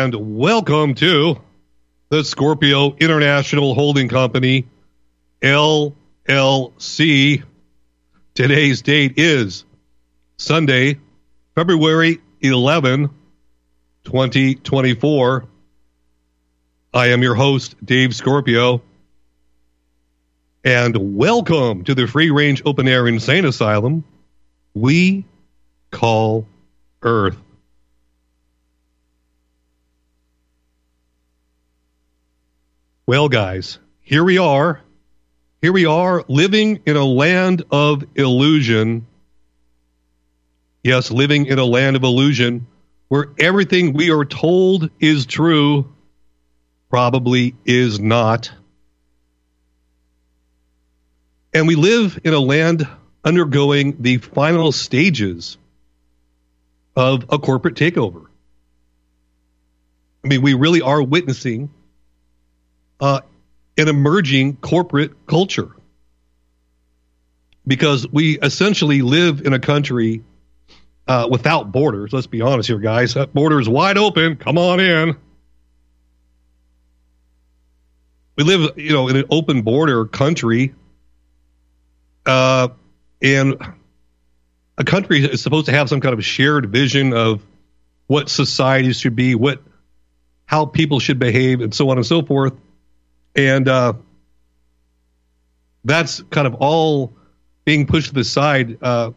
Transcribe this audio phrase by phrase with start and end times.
[0.00, 1.38] and welcome to
[2.08, 4.66] the Scorpio International Holding Company,
[5.42, 5.92] LLC.
[8.32, 9.66] Today's date is
[10.38, 10.98] Sunday,
[11.54, 13.10] February 11,
[14.04, 15.44] 2024.
[16.94, 18.80] I am your host, Dave Scorpio.
[20.64, 24.04] And welcome to the free range open air insane asylum
[24.72, 25.26] we
[25.90, 26.46] call
[27.02, 27.36] Earth.
[33.10, 34.80] Well, guys, here we are.
[35.60, 39.04] Here we are living in a land of illusion.
[40.84, 42.68] Yes, living in a land of illusion
[43.08, 45.92] where everything we are told is true
[46.88, 48.52] probably is not.
[51.52, 52.86] And we live in a land
[53.24, 55.58] undergoing the final stages
[56.94, 58.26] of a corporate takeover.
[60.24, 61.70] I mean, we really are witnessing
[63.00, 63.20] uh,
[63.76, 65.70] an emerging corporate culture
[67.66, 70.22] because we essentially live in a country
[71.06, 72.12] uh, without borders.
[72.12, 73.14] Let's be honest here, guys.
[73.14, 74.36] That border is wide open.
[74.36, 75.16] Come on in.
[78.36, 80.74] We live, you know, in an open border country,
[82.24, 82.68] uh,
[83.20, 83.56] and
[84.78, 87.42] a country is supposed to have some kind of shared vision of
[88.06, 89.60] what societies should be, what
[90.46, 92.54] how people should behave, and so on and so forth.
[93.34, 93.94] And uh,
[95.84, 97.14] that's kind of all
[97.64, 99.12] being pushed to the side uh,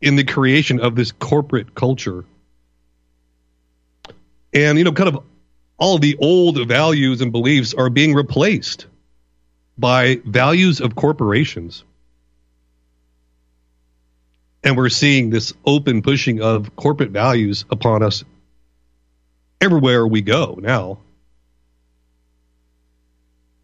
[0.00, 2.24] in the creation of this corporate culture.
[4.52, 5.24] And, you know, kind of
[5.78, 8.86] all the old values and beliefs are being replaced
[9.78, 11.84] by values of corporations.
[14.64, 18.22] And we're seeing this open pushing of corporate values upon us
[19.60, 20.98] everywhere we go now.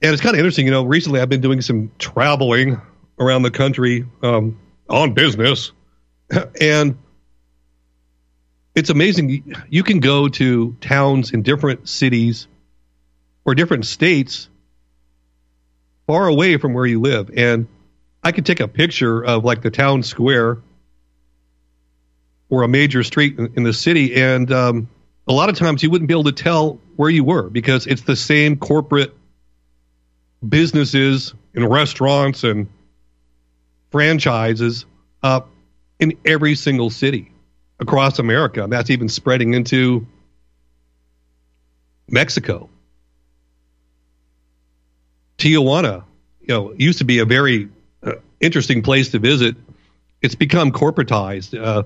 [0.00, 0.84] And it's kind of interesting, you know.
[0.84, 2.81] Recently, I've been doing some traveling
[3.19, 4.58] around the country um,
[4.88, 5.73] on business,
[6.61, 6.96] and
[8.76, 9.56] it's amazing.
[9.69, 12.46] You can go to towns in different cities
[13.44, 14.49] or different states
[16.06, 17.67] far away from where you live, and
[18.23, 20.58] I could take a picture of like the town square
[22.50, 24.88] or a major street in, in the city, and um,
[25.26, 28.02] a lot of times you wouldn't be able to tell where you were because it's
[28.02, 29.18] the same corporate
[30.46, 32.69] businesses and restaurants and
[33.90, 34.87] franchises
[35.23, 35.40] uh,
[35.99, 37.32] in every single city
[37.81, 38.62] across America.
[38.62, 40.06] And that's even spreading into
[42.08, 42.69] Mexico.
[45.38, 46.05] Tijuana,
[46.40, 47.69] you know, used to be a very
[48.02, 49.56] uh, interesting place to visit.
[50.20, 51.61] It's become corporatized.
[51.61, 51.85] Uh,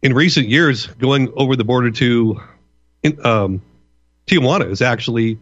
[0.00, 2.40] in recent years, going over the border to
[3.24, 3.62] um,
[4.26, 5.38] Tijuana is actually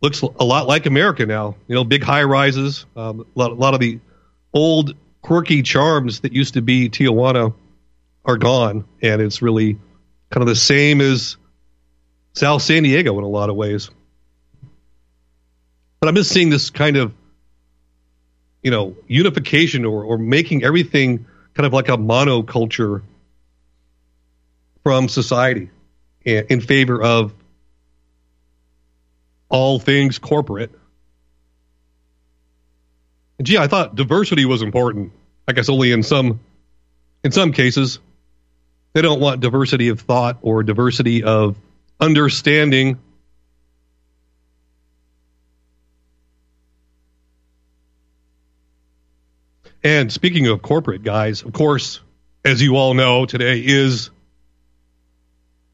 [0.00, 1.56] looks a lot like America now.
[1.68, 4.00] You know, big high rises, um, a, lot, a lot of the
[4.52, 7.54] old quirky charms that used to be Tijuana
[8.24, 9.78] are gone, and it's really
[10.30, 11.36] kind of the same as
[12.32, 13.90] South San Diego in a lot of ways.
[16.00, 17.14] But I'm just seeing this kind of,
[18.62, 23.02] you know, unification or, or making everything kind of like a monoculture
[24.82, 25.70] from society
[26.24, 27.32] in favor of
[29.56, 30.70] all things corporate.
[33.38, 35.12] And gee, I thought diversity was important.
[35.48, 36.40] I guess only in some
[37.24, 37.98] in some cases.
[38.92, 41.56] They don't want diversity of thought or diversity of
[42.00, 42.98] understanding.
[49.82, 52.00] And speaking of corporate guys, of course,
[52.44, 54.10] as you all know, today is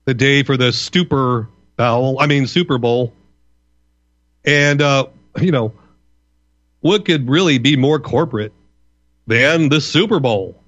[0.04, 2.20] the day for the Super Bowl.
[2.20, 3.12] I mean Super Bowl.
[4.44, 5.06] And uh,
[5.40, 5.74] you know,
[6.80, 8.52] what could really be more corporate
[9.26, 10.58] than the Super Bowl?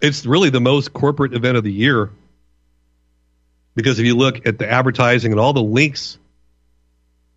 [0.00, 2.10] It's really the most corporate event of the year.
[3.74, 6.18] Because if you look at the advertising and all the links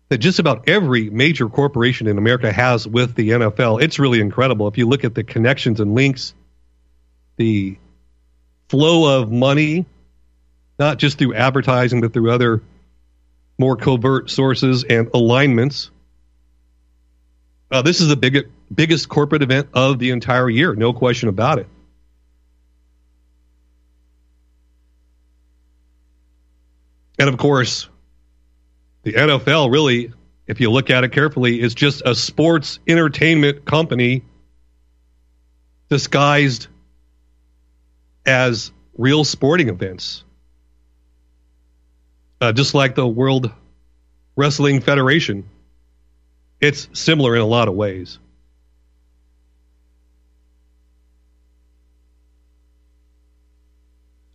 [0.08, 4.68] that just about every major corporation in America has with the NFL, it's really incredible.
[4.68, 6.34] If you look at the connections and links,
[7.36, 7.78] the
[8.68, 9.86] flow of money,
[10.78, 12.62] not just through advertising, but through other
[13.58, 15.90] more covert sources and alignments.
[17.70, 21.58] Uh, this is the big, biggest corporate event of the entire year, no question about
[21.58, 21.66] it.
[27.18, 27.88] And of course,
[29.02, 30.12] the NFL really,
[30.46, 34.24] if you look at it carefully, is just a sports entertainment company
[35.88, 36.66] disguised
[38.26, 40.24] as real sporting events.
[42.40, 43.50] Uh, just like the World
[44.36, 45.48] Wrestling Federation,
[46.60, 48.18] it's similar in a lot of ways.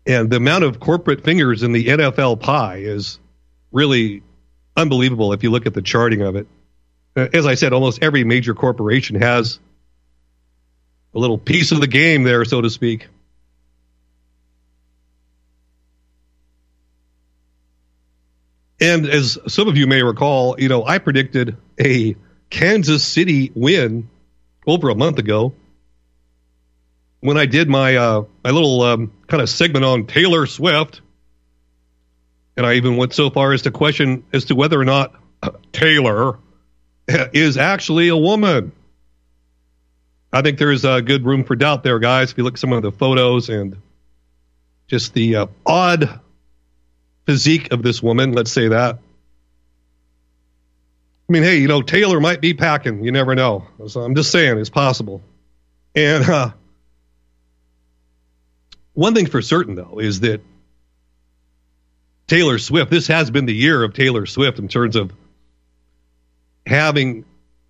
[0.05, 3.19] And the amount of corporate fingers in the NFL pie is
[3.71, 4.23] really
[4.75, 6.47] unbelievable if you look at the charting of it.
[7.15, 9.59] Uh, as I said, almost every major corporation has
[11.13, 13.07] a little piece of the game there, so to speak.
[18.81, 22.15] And as some of you may recall, you know, I predicted a
[22.49, 24.09] Kansas City win
[24.65, 25.53] over a month ago
[27.19, 31.01] when I did my uh, my little um, kind of segment on Taylor Swift,
[32.55, 35.13] and I even went so far as to question as to whether or not
[35.73, 36.39] Taylor
[37.07, 38.71] is actually a woman.
[40.31, 42.31] I think there is a good room for doubt there, guys.
[42.31, 43.77] If you look at some of the photos and
[44.87, 46.19] just the uh, odd
[47.29, 48.95] physique of this woman, let's say that.
[51.29, 53.03] I mean, hey, you know, Taylor might be packing.
[53.03, 53.67] You never know.
[53.85, 55.21] So I'm just saying it's possible.
[55.93, 56.49] And uh,
[58.93, 60.41] one thing for certain, though, is that
[62.25, 65.13] Taylor Swift, this has been the year of Taylor Swift in terms of
[66.65, 67.25] having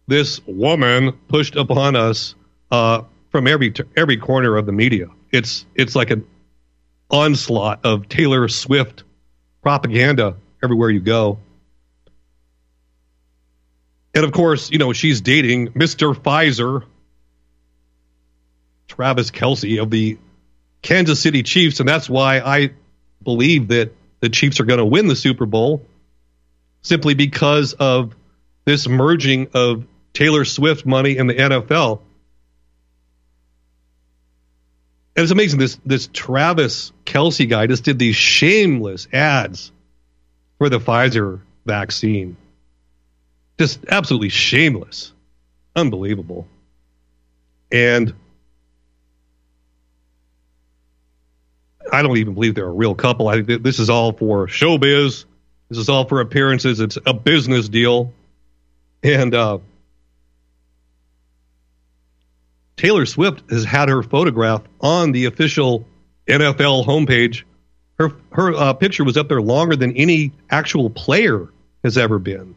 [0.07, 2.33] this woman pushed upon us
[2.71, 5.07] uh, from every every corner of the media.
[5.33, 6.25] It's it's like an
[7.11, 9.03] onslaught of Taylor Swift
[9.69, 11.37] propaganda everywhere you go.
[14.15, 16.15] And of course, you know, she's dating Mr.
[16.15, 16.85] Pfizer,
[18.87, 20.17] Travis Kelce of the
[20.81, 21.79] Kansas City Chiefs.
[21.79, 22.71] And that's why I
[23.23, 25.85] believe that the Chiefs are going to win the Super Bowl
[26.81, 28.15] simply because of
[28.65, 31.99] this merging of Taylor Swift money and the NFL.
[35.19, 39.73] And it's amazing this this Travis Kelce guy just did these shameless ads
[40.57, 42.37] for the Pfizer vaccine.
[43.57, 45.11] Just absolutely shameless.
[45.75, 46.47] Unbelievable.
[47.69, 48.13] And
[51.91, 53.27] I don't even believe they're a real couple.
[53.27, 55.25] I think this is all for showbiz.
[55.67, 56.79] This is all for appearances.
[56.79, 58.13] It's a business deal.
[59.03, 59.59] And uh,
[62.79, 65.85] Taylor Swift has had her photograph on the official
[66.25, 67.43] NFL homepage.
[67.97, 71.49] Her her uh, picture was up there longer than any actual player
[71.83, 72.55] has ever been.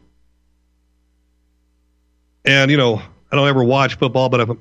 [2.44, 3.02] And you know,
[3.32, 4.54] I don't ever watch football, but if I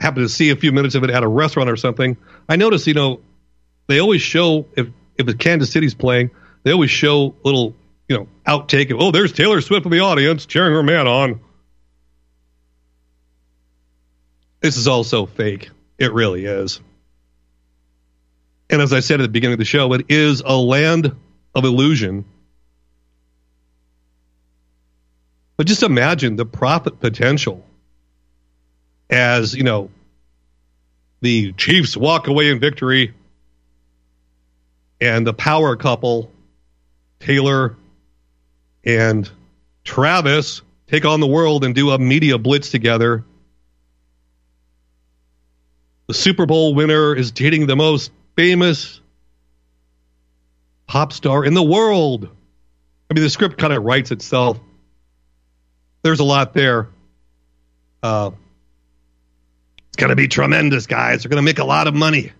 [0.00, 2.16] happen to see a few minutes of it at a restaurant or something,
[2.48, 3.20] I notice you know
[3.88, 4.88] they always show if
[5.18, 6.30] if Kansas City's playing,
[6.62, 7.76] they always show little
[8.08, 11.40] you know outtake of oh there's Taylor Swift in the audience cheering her man on.
[14.62, 15.70] This is also fake.
[15.98, 16.80] It really is.
[18.70, 21.14] And as I said at the beginning of the show, it is a land
[21.54, 22.24] of illusion.
[25.56, 27.64] But just imagine the profit potential
[29.10, 29.90] as, you know,
[31.20, 33.14] the Chiefs walk away in victory
[35.00, 36.30] and the power couple,
[37.20, 37.76] Taylor
[38.84, 39.28] and
[39.84, 43.24] Travis take on the world and do a media blitz together.
[46.12, 49.00] The Super Bowl winner is dating the most famous
[50.86, 52.28] pop star in the world.
[53.10, 54.60] I mean, the script kind of writes itself.
[56.02, 56.90] There's a lot there.
[58.02, 58.32] Uh,
[59.88, 61.22] it's going to be tremendous, guys.
[61.22, 62.30] They're going to make a lot of money.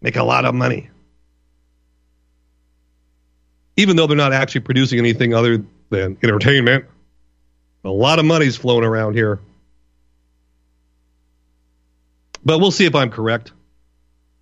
[0.00, 0.88] Make a lot of money.
[3.76, 6.84] Even though they're not actually producing anything other than entertainment,
[7.82, 9.40] a lot of money's flowing around here.
[12.44, 13.52] But we'll see if I'm correct.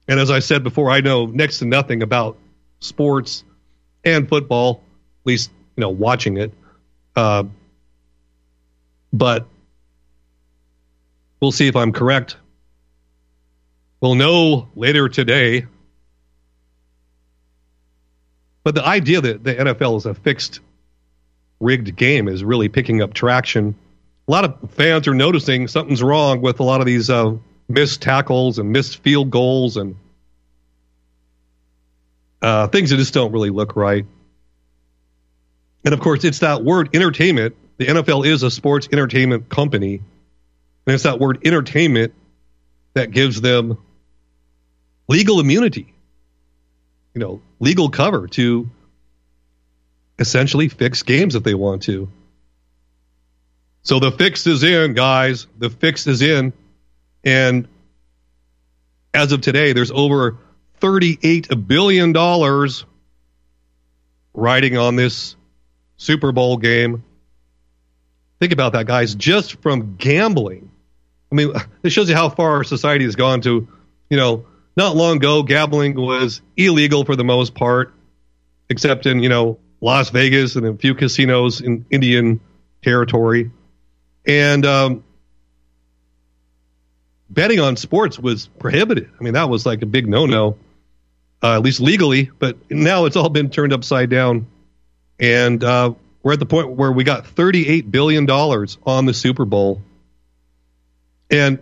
[0.09, 2.39] And as I said before, I know next to nothing about
[2.81, 3.45] sports
[4.05, 4.83] and football,
[5.23, 6.53] at least, you know, watching it.
[7.17, 7.45] Uh,
[9.13, 9.47] but
[11.41, 12.37] we'll see if I'm correct.
[14.01, 15.67] We'll know later today.
[18.63, 20.61] But the idea that the NFL is a fixed,
[21.61, 23.75] rigged game is really picking up traction.
[24.29, 27.37] A lot of fans are noticing something's wrong with a lot of these uh,
[27.69, 29.97] missed tackles and missed field goals and
[32.43, 34.07] uh, things that just don't really look right.
[35.85, 37.57] And of course, it's that word entertainment.
[37.79, 40.03] The NFL is a sports entertainment company.
[40.87, 42.15] And it's that word entertainment
[42.95, 43.79] that gives them
[45.09, 45.93] legal immunity,
[47.15, 48.71] you know, legal cover to
[50.19, 52.09] essentially fix games if they want to.
[53.83, 55.47] So the fix is in, guys.
[55.59, 56.53] The fix is in.
[57.27, 57.67] And
[59.13, 60.39] as of today, there's over
[60.81, 62.13] $38 billion
[64.33, 65.35] riding on this
[65.97, 67.03] Super Bowl game.
[68.39, 70.71] Think about that, guys, just from gambling.
[71.33, 71.53] I mean,
[71.83, 73.67] it shows you how far our society has gone to,
[74.09, 77.93] you know, not long ago, gambling was illegal for the most part,
[78.69, 82.41] except in, you know, Las Vegas and a few casinos in Indian
[82.83, 83.51] territory.
[84.27, 85.05] And um,
[87.29, 89.11] betting on sports was prohibited.
[89.19, 90.59] I mean, that was like a big no no,
[91.43, 92.31] uh, at least legally.
[92.39, 94.47] But now it's all been turned upside down.
[95.19, 99.81] And uh, we're at the point where we got $38 billion on the Super Bowl.
[101.31, 101.59] And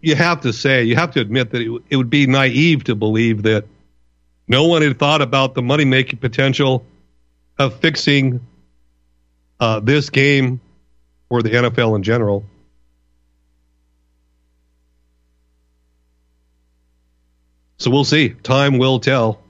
[0.00, 2.94] you have to say, you have to admit that it, it would be naive to
[2.94, 3.64] believe that
[4.46, 6.84] no one had thought about the money making potential
[7.58, 8.40] of fixing
[9.58, 10.60] uh, this game
[11.28, 12.44] or the NFL in general.
[17.80, 18.28] So we'll see.
[18.28, 19.40] Time will tell.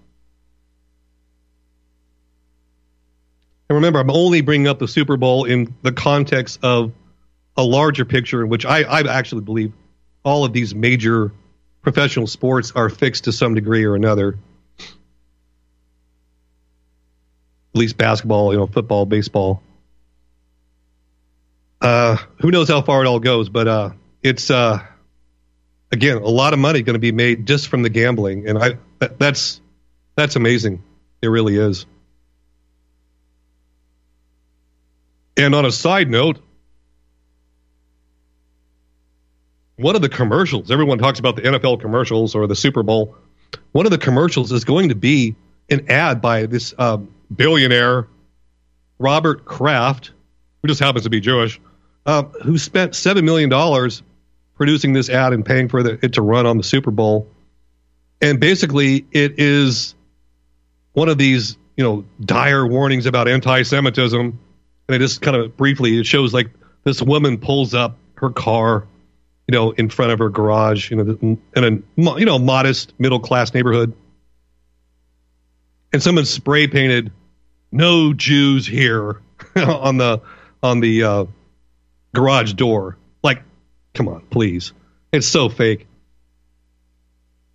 [3.68, 6.92] And remember, I'm only bringing up the Super Bowl in the context of
[7.56, 9.72] a larger picture in which I, I actually believe
[10.22, 11.32] all of these major
[11.82, 14.38] professional sports are fixed to some degree or another.
[14.78, 14.86] At
[17.74, 19.60] least basketball, you know, football, baseball.
[21.80, 23.90] Uh, who knows how far it all goes, but uh,
[24.22, 24.86] it's uh,
[25.92, 28.78] again a lot of money going to be made just from the gambling, and I
[28.98, 29.60] that, that's
[30.16, 30.82] that's amazing.
[31.22, 31.86] It really is.
[35.36, 36.38] And on a side note,
[39.76, 43.16] one of the commercials, everyone talks about the NFL commercials or the Super Bowl.
[43.72, 45.34] One of the commercials is going to be
[45.70, 46.98] an ad by this uh,
[47.34, 48.06] billionaire,
[48.98, 50.12] Robert Kraft,
[50.60, 51.60] who just happens to be Jewish,
[52.04, 53.50] uh, who spent $7 million
[54.60, 57.26] producing this ad and paying for the, it to run on the Super Bowl.
[58.20, 59.94] And basically, it is
[60.92, 64.20] one of these, you know, dire warnings about anti Semitism.
[64.20, 66.50] And it just kind of briefly, it shows like
[66.84, 68.86] this woman pulls up her car
[69.48, 71.70] you know, in front of her garage, you know, in a
[72.20, 73.92] you know modest middle class neighborhood,
[75.92, 77.10] and someone spray painted
[77.72, 79.20] "No Jews here"
[79.56, 80.20] on the
[80.62, 81.24] on the uh,
[82.14, 82.96] garage door.
[83.94, 84.72] Come on, please,
[85.12, 85.86] it's so fake.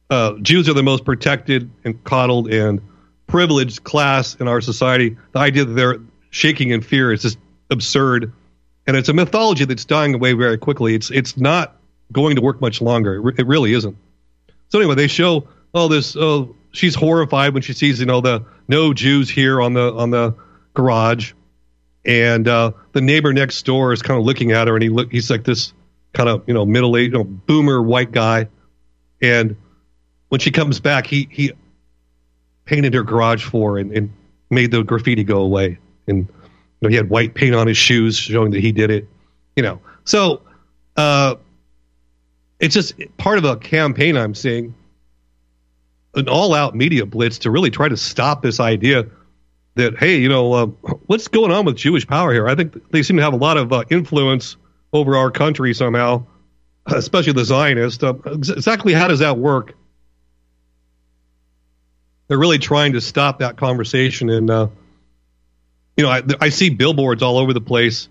[0.09, 2.81] Uh, Jews are the most protected and coddled and
[3.27, 5.17] privileged class in our society.
[5.31, 5.99] The idea that they're
[6.29, 7.37] shaking in fear is just
[7.71, 8.31] absurd,
[8.85, 10.93] and it's a mythology that's dying away very quickly.
[10.93, 11.75] It's it's not
[12.11, 13.29] going to work much longer.
[13.29, 13.97] It, it really isn't.
[14.69, 18.45] So anyway, they show all this oh she's horrified when she sees you know the
[18.67, 20.35] no Jews here on the on the
[20.73, 21.33] garage,
[22.05, 25.11] and uh, the neighbor next door is kind of looking at her, and he look
[25.11, 25.73] he's like this
[26.15, 28.47] kind of you know middle aged you know, boomer white guy,
[29.21, 29.55] and
[30.29, 31.51] when she comes back, he he
[32.63, 34.11] painted her garage floor and, and
[34.49, 36.27] made the graffiti go away, and you
[36.81, 39.07] know he had white paint on his shoes showing that he did it,
[39.55, 39.79] you know.
[40.05, 40.41] So
[40.97, 41.35] uh,
[42.59, 44.73] it's just part of a campaign I'm seeing,
[46.15, 49.05] an all-out media blitz to really try to stop this idea
[49.75, 50.65] that hey, you know, uh,
[51.07, 52.47] what's going on with Jewish power here?
[52.47, 54.55] I think they seem to have a lot of uh, influence
[54.93, 56.25] over our country somehow,
[56.85, 58.03] especially the Zionists.
[58.03, 59.73] Uh, exactly how does that work?
[62.27, 64.67] They're really trying to stop that conversation, and uh,
[65.95, 68.09] you know, I, I see billboards all over the place.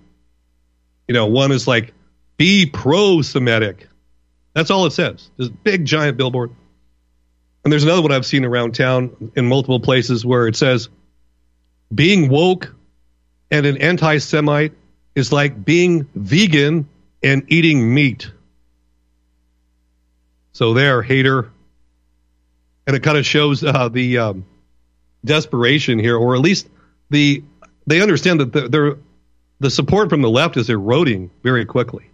[1.09, 1.93] You know, one is like,
[2.37, 3.89] "Be pro-Semitic."
[4.55, 5.31] That's all it says.
[5.37, 6.53] This big giant billboard.
[7.65, 10.89] And there's another one I've seen around town in multiple places where it says,
[11.93, 12.75] being woke
[13.51, 14.73] and an anti Semite
[15.15, 16.89] is like being vegan
[17.23, 18.31] and eating meat.
[20.53, 21.51] So there, hater.
[22.87, 24.47] And it kind of shows uh, the um,
[25.25, 26.69] desperation here, or at least
[27.11, 27.43] the
[27.87, 28.99] they understand that the,
[29.61, 32.11] the support from the left is eroding very quickly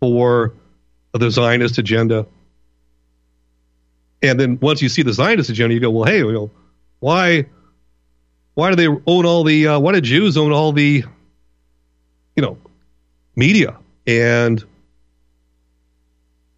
[0.00, 0.52] for
[1.12, 2.26] the Zionist agenda.
[4.22, 6.50] And then once you see the Zionist agenda, you go, well, hey, you know,
[7.00, 7.46] why,
[8.54, 11.04] why do they own all the, uh, why do Jews own all the,
[12.36, 12.58] you know,
[13.36, 14.62] media and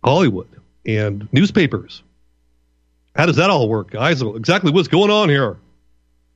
[0.03, 0.49] Hollywood
[0.87, 2.03] and newspapers?
[3.15, 4.23] How does that all work, guys?
[4.23, 5.57] Exactly what's going on here?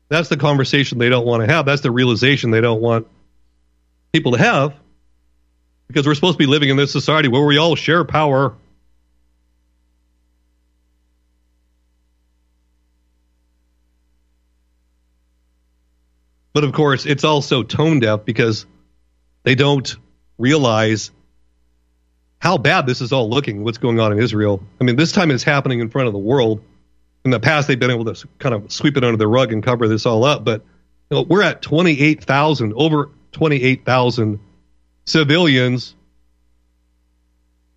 [0.08, 1.66] That's the conversation they don't want to have.
[1.66, 3.06] That's the realization they don't want
[4.12, 4.74] people to have
[5.86, 8.54] because we're supposed to be living in this society where we all share power
[16.58, 18.66] But of course, it's also tone deaf because
[19.42, 19.96] they don't
[20.38, 21.10] realize
[22.40, 24.62] how bad this is all looking, what's going on in Israel.
[24.80, 26.62] I mean, this time it's happening in front of the world.
[27.24, 29.62] In the past, they've been able to kind of sweep it under the rug and
[29.62, 30.44] cover this all up.
[30.44, 30.62] But
[31.10, 34.38] you know, we're at 28,000, over 28,000
[35.04, 35.94] civilians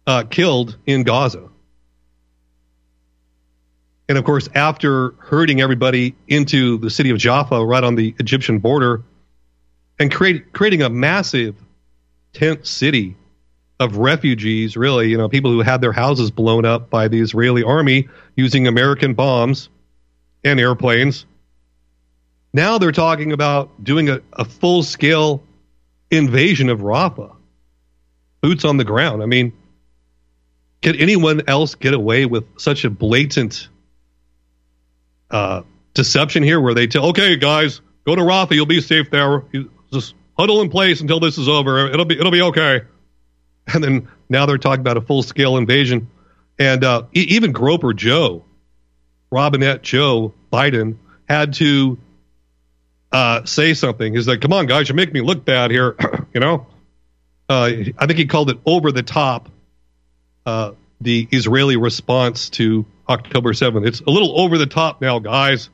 [0.06, 1.50] uh, killed in Gaza.
[4.10, 8.60] And of course, after herding everybody into the city of Jaffa, right on the Egyptian
[8.60, 9.04] border,
[10.02, 11.56] and create, creating a massive
[12.34, 13.16] tent city
[13.80, 17.64] of refugees, really, you know, people who had their houses blown up by the Israeli
[17.64, 19.70] army using American bombs
[20.44, 21.28] and airplanes.
[22.52, 25.44] Now they're talking about doing a, a full scale
[26.10, 27.36] invasion of Rafah,
[28.42, 29.22] boots on the ground.
[29.22, 29.54] I mean,
[30.82, 33.70] can anyone else get away with such a blatant
[35.30, 35.62] uh,
[35.94, 39.44] deception here where they tell, okay, guys, go to Rafah, you'll be safe there.
[40.42, 41.88] Huddle in place until this is over.
[41.88, 42.82] It'll be it'll be okay.
[43.72, 46.10] And then now they're talking about a full scale invasion,
[46.58, 48.44] and uh, e- even Groper Joe,
[49.30, 50.98] Robinette Joe Biden
[51.30, 52.00] had to
[53.12, 54.16] uh, say something.
[54.16, 55.96] He's like, "Come on, guys, you make me look bad here,"
[56.34, 56.66] you know.
[57.48, 59.48] Uh, I think he called it over the top.
[60.44, 63.86] Uh, the Israeli response to October 7th.
[63.86, 65.70] It's a little over the top now, guys.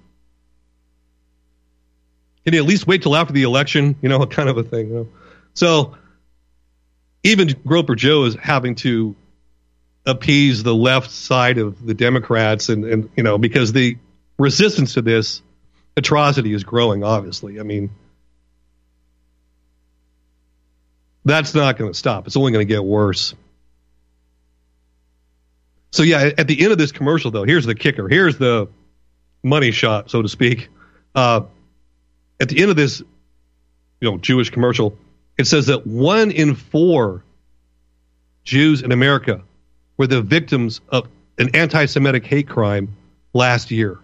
[2.47, 3.97] Can you at least wait till after the election?
[4.01, 4.87] You know, kind of a thing.
[4.87, 5.09] You know?
[5.53, 5.97] So
[7.21, 9.17] even Groper Joe is having to
[10.05, 13.97] appease the left side of the Democrats, and, and you know, because the
[14.39, 15.41] resistance to this
[15.97, 17.59] atrocity is growing, obviously.
[17.59, 17.89] I mean,
[21.25, 22.27] that's not going to stop.
[22.27, 23.35] It's only going to get worse.
[25.91, 28.07] So yeah, at the end of this commercial, though, here's the kicker.
[28.07, 28.69] Here's the
[29.43, 30.69] money shot, so to speak.
[31.13, 31.41] Uh,
[32.39, 33.01] at the end of this,
[33.99, 34.97] you know, Jewish commercial,
[35.37, 37.23] it says that one in four
[38.43, 39.41] Jews in America
[39.97, 42.95] were the victims of an anti-Semitic hate crime
[43.33, 43.99] last year.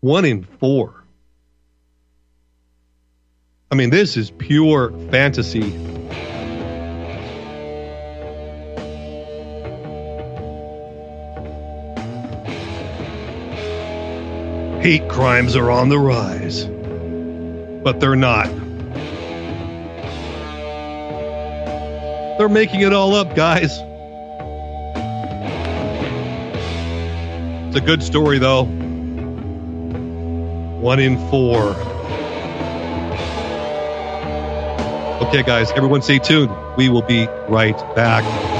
[0.00, 0.94] One in four.
[3.70, 5.90] I mean, this is pure fantasy
[14.80, 16.64] hate crimes are on the rise.
[17.82, 18.46] But they're not.
[22.38, 23.78] They're making it all up, guys.
[27.68, 28.64] It's a good story, though.
[30.80, 31.76] One in four.
[35.28, 36.50] Okay, guys, everyone stay tuned.
[36.76, 38.59] We will be right back.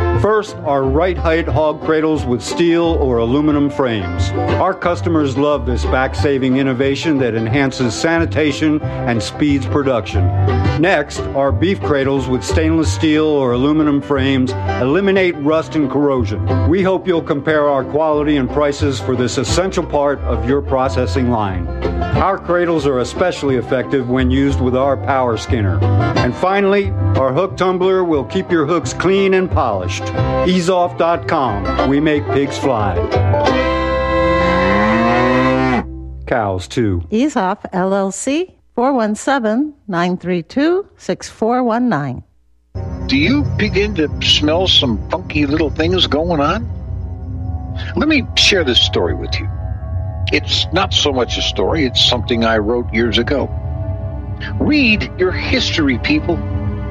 [0.21, 4.29] First, our right height hog cradles with steel or aluminum frames.
[4.61, 10.27] Our customers love this back saving innovation that enhances sanitation and speeds production.
[10.79, 16.69] Next, our beef cradles with stainless steel or aluminum frames eliminate rust and corrosion.
[16.69, 21.31] We hope you'll compare our quality and prices for this essential part of your processing
[21.31, 21.67] line.
[22.21, 25.83] Our cradles are especially effective when used with our power skinner.
[25.83, 30.03] And finally, our hook tumbler will keep your hooks clean and polished.
[30.45, 31.89] EaseOff.com.
[31.89, 32.95] We make pigs fly.
[36.27, 37.03] Cows, too.
[37.09, 42.23] Ease Off LLC 417 932 6419.
[43.07, 46.65] Do you begin to smell some funky little things going on?
[47.95, 49.49] Let me share this story with you.
[50.31, 53.49] It's not so much a story, it's something I wrote years ago.
[54.59, 56.37] Read your history, people.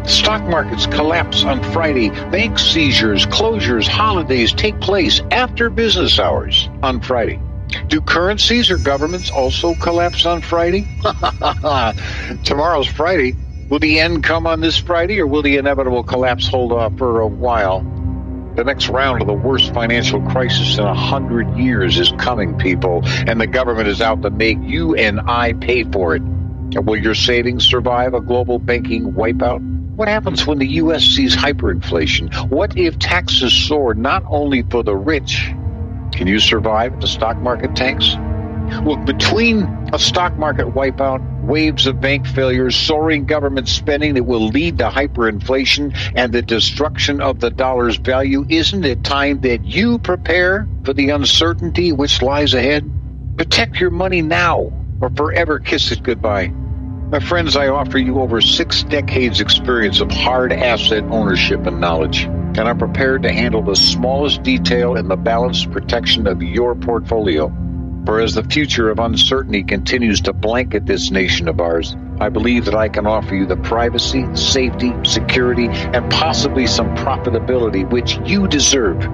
[0.06, 2.10] Stock markets collapse on Friday.
[2.30, 7.40] Bank seizures, closures, holidays take place after business hours on Friday.
[7.88, 10.88] Do currencies or governments also collapse on Friday?
[12.44, 13.36] Tomorrow's Friday.
[13.68, 17.20] Will the end come on this Friday or will the inevitable collapse hold off for
[17.20, 17.82] a while?
[18.56, 23.02] The next round of the worst financial crisis in a hundred years is coming, people,
[23.04, 26.22] and the government is out to make you and I pay for it.
[26.74, 29.79] Will your savings survive a global banking wipeout?
[30.00, 31.04] What happens when the U.S.
[31.04, 32.48] sees hyperinflation?
[32.48, 35.52] What if taxes soar not only for the rich?
[36.12, 38.16] Can you survive the stock market tanks?
[38.82, 44.48] Look, between a stock market wipeout, waves of bank failures, soaring government spending that will
[44.48, 49.98] lead to hyperinflation, and the destruction of the dollar's value, isn't it time that you
[49.98, 52.90] prepare for the uncertainty which lies ahead?
[53.36, 56.54] Protect your money now or forever kiss it goodbye.
[57.10, 62.22] My friends, I offer you over six decades experience of hard asset ownership and knowledge,
[62.22, 67.52] and I'm prepared to handle the smallest detail in the balanced protection of your portfolio.
[68.06, 72.66] For as the future of uncertainty continues to blanket this nation of ours, I believe
[72.66, 78.46] that I can offer you the privacy, safety, security, and possibly some profitability which you
[78.46, 79.04] deserve.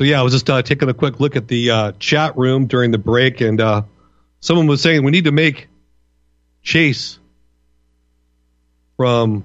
[0.00, 2.64] So yeah, I was just uh, taking a quick look at the uh, chat room
[2.64, 3.82] during the break, and uh,
[4.40, 5.68] someone was saying we need to make
[6.62, 7.18] Chase
[8.96, 9.44] from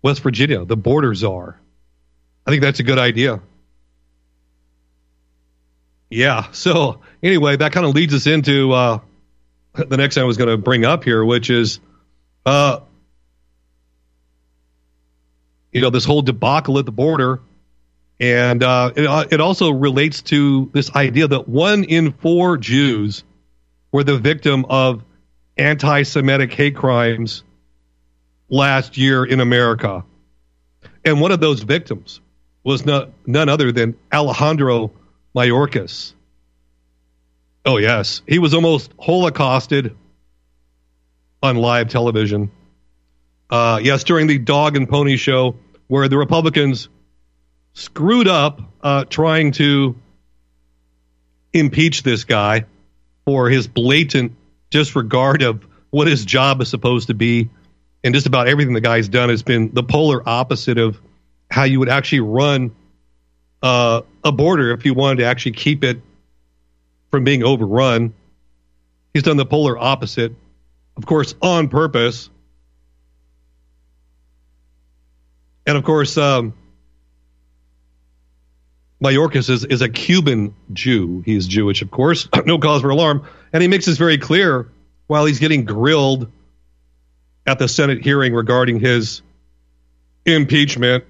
[0.00, 1.60] West Virginia the border czar.
[2.46, 3.42] I think that's a good idea.
[6.08, 6.50] Yeah.
[6.52, 9.00] So anyway, that kind of leads us into uh,
[9.74, 11.78] the next thing I was going to bring up here, which is,
[12.46, 12.80] uh,
[15.72, 17.42] you know, this whole debacle at the border.
[18.20, 23.24] And uh, it, uh, it also relates to this idea that one in four Jews
[23.90, 25.02] were the victim of
[25.56, 27.42] anti Semitic hate crimes
[28.50, 30.04] last year in America.
[31.02, 32.20] And one of those victims
[32.62, 34.92] was not, none other than Alejandro
[35.34, 36.12] Mayorkas.
[37.64, 38.20] Oh, yes.
[38.26, 39.96] He was almost holocausted
[41.42, 42.50] on live television.
[43.48, 45.56] Uh, yes, during the dog and pony show,
[45.88, 46.88] where the Republicans
[47.74, 49.96] screwed up uh, trying to
[51.52, 52.64] impeach this guy
[53.24, 54.32] for his blatant
[54.70, 57.50] disregard of what his job is supposed to be.
[58.02, 61.00] And just about everything the guy's done has been the polar opposite of
[61.50, 62.74] how you would actually run
[63.62, 66.00] uh, a border if you wanted to actually keep it
[67.10, 68.14] from being overrun.
[69.12, 70.32] He's done the polar opposite,
[70.96, 72.30] of course, on purpose.
[75.66, 76.54] And of course, um,
[79.02, 81.22] Mayorkas is, is a Cuban Jew.
[81.24, 82.28] He's Jewish, of course.
[82.44, 83.26] no cause for alarm.
[83.52, 84.68] And he makes this very clear
[85.06, 86.30] while he's getting grilled
[87.46, 89.22] at the Senate hearing regarding his
[90.26, 91.04] impeachment.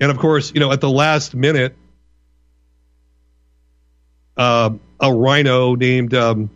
[0.00, 1.76] And of course, you know, at the last minute,
[4.36, 6.50] uh, a RINO named um,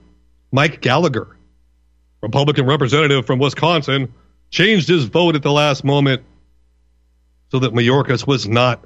[0.51, 1.37] Mike Gallagher,
[2.21, 4.12] Republican representative from Wisconsin,
[4.51, 6.23] changed his vote at the last moment
[7.51, 8.85] so that Mayorkas was not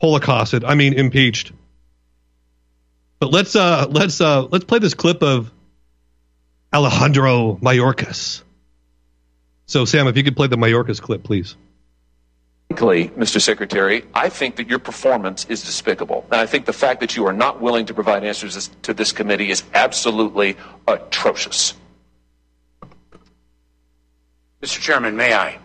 [0.00, 0.64] holocausted.
[0.64, 1.52] I mean, impeached.
[3.18, 5.52] But let's uh, let's uh, let's play this clip of
[6.72, 8.42] Alejandro Mayorkas.
[9.66, 11.56] So, Sam, if you could play the Mayorkas clip, please.
[12.68, 13.40] Frankly, Mr.
[13.40, 16.24] Secretary, I think that your performance is despicable.
[16.30, 19.10] And I think the fact that you are not willing to provide answers to this
[19.12, 21.74] committee is absolutely atrocious.
[24.62, 24.78] Mr.
[24.80, 25.58] Chairman, may I?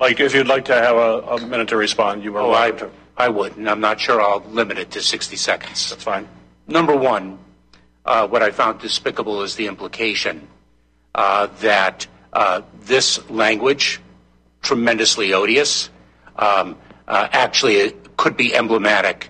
[0.00, 2.74] Like, if you'd like to have a, a minute to respond, you are Oh, welcome
[2.76, 2.90] I, to.
[3.22, 5.90] I would, and I'm not sure I'll limit it to 60 seconds.
[5.90, 6.28] That's fine.
[6.66, 7.38] Number one,
[8.04, 10.48] uh, what I found despicable is the implication
[11.14, 14.00] uh, that uh, this language,
[14.60, 15.88] tremendously odious,
[16.34, 19.28] um, uh, actually could be emblematic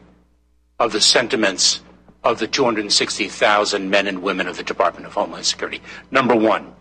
[0.78, 1.82] of the sentiments
[2.24, 5.82] of the 260,000 men and women of the Department of Homeland Security.
[6.10, 6.72] Number one.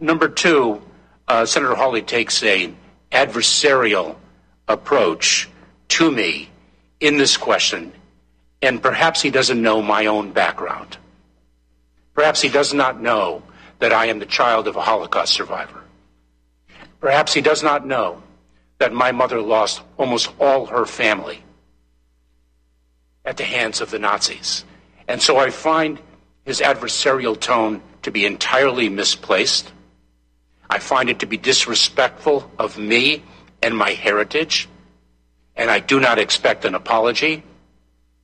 [0.00, 0.80] Number two,
[1.28, 2.72] uh, Senator Hawley takes a
[3.10, 4.16] adversarial
[4.66, 5.50] approach
[5.92, 6.48] to me
[7.00, 7.92] in this question,
[8.62, 10.96] and perhaps he doesn't know my own background.
[12.14, 13.42] Perhaps he does not know
[13.78, 15.82] that I am the child of a Holocaust survivor.
[17.00, 18.22] Perhaps he does not know
[18.78, 21.42] that my mother lost almost all her family
[23.24, 24.64] at the hands of the Nazis.
[25.08, 26.00] And so I find
[26.44, 29.70] his adversarial tone to be entirely misplaced.
[30.70, 33.22] I find it to be disrespectful of me
[33.62, 34.68] and my heritage.
[35.62, 37.44] And I do not expect an apology,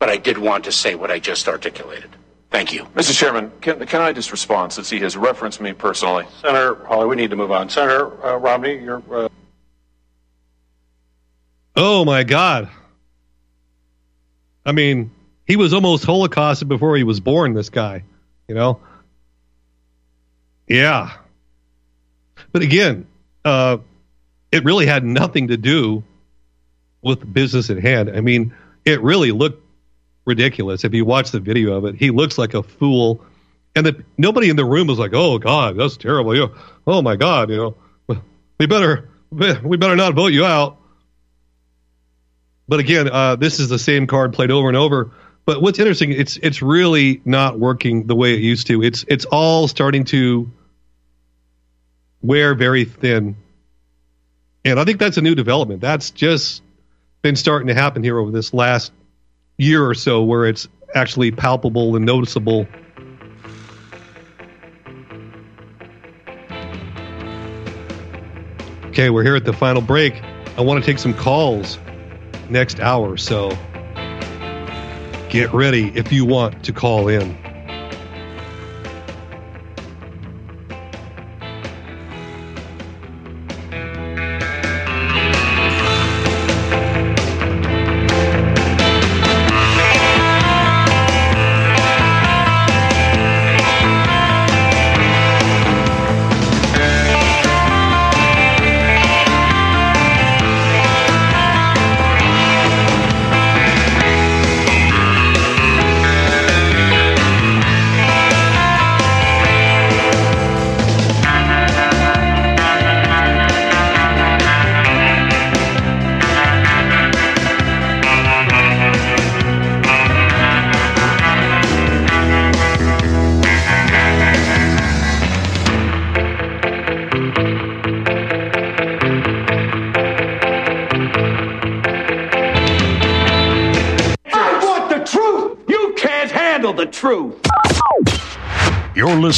[0.01, 2.11] but I did want to say what I just articulated.
[2.51, 2.83] Thank you.
[2.97, 3.17] Mr.
[3.17, 6.27] Chairman, can, can I just respond since he has referenced me personally?
[6.43, 7.69] Senator Hawley, we need to move on.
[7.69, 9.01] Senator uh, Romney, you're.
[9.09, 9.29] Uh,
[11.77, 12.71] Oh my God.
[14.67, 15.13] I mean,
[15.47, 18.03] he was almost holocausted before he was born, this guy,
[18.49, 18.81] you know?
[20.67, 21.13] Yeah.
[22.51, 23.07] But again,
[23.45, 23.79] uh,
[24.51, 26.03] it really had nothing to do
[27.03, 28.11] with business at hand.
[28.11, 29.65] I mean, it really looked
[30.25, 30.85] ridiculous.
[30.85, 33.25] If you watch the video of it, he looks like a fool.
[33.75, 36.35] And the, nobody in the room was like, oh God, that's terrible.
[36.35, 36.55] You, know,
[36.87, 37.57] oh my God, you
[38.09, 38.23] know,
[38.59, 40.79] we better, we better not vote you out.
[42.69, 45.13] But again, uh, this is the same card played over and over.
[45.47, 48.83] But what's interesting, it's it's really not working the way it used to.
[48.83, 50.51] It's it's all starting to
[52.21, 53.35] wear very thin,
[54.67, 55.81] and I think that's a new development.
[55.81, 56.63] That's just
[57.29, 58.91] been starting to happen here over this last
[59.59, 62.67] year or so, where it's actually palpable and noticeable.
[68.87, 70.23] Okay, we're here at the final break.
[70.57, 71.79] I want to take some calls
[72.49, 73.19] next hour.
[73.19, 73.51] So
[75.29, 77.37] get ready if you want to call in.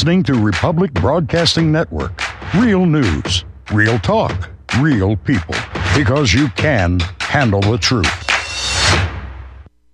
[0.01, 2.23] Listening to Republic Broadcasting Network.
[2.55, 5.55] Real news, real talk, real people.
[5.95, 8.09] Because you can handle the truth.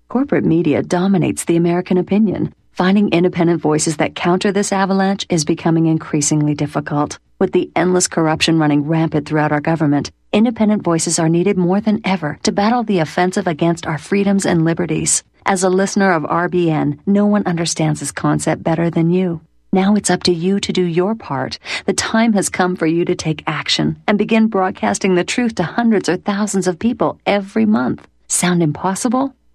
[0.08, 2.54] Corporate media dominates the American opinion.
[2.70, 7.18] Finding independent voices that counter this avalanche is becoming increasingly difficult.
[7.40, 12.00] With the endless corruption running rampant throughout our government, independent voices are needed more than
[12.04, 15.24] ever to battle the offensive against our freedoms and liberties.
[15.44, 19.40] As a listener of RBN, no one understands this concept better than you.
[19.76, 21.58] Now it's up to you to do your part.
[21.84, 25.64] The time has come for you to take action and begin broadcasting the truth to
[25.64, 28.08] hundreds or thousands of people every month.
[28.26, 29.34] Sound impossible?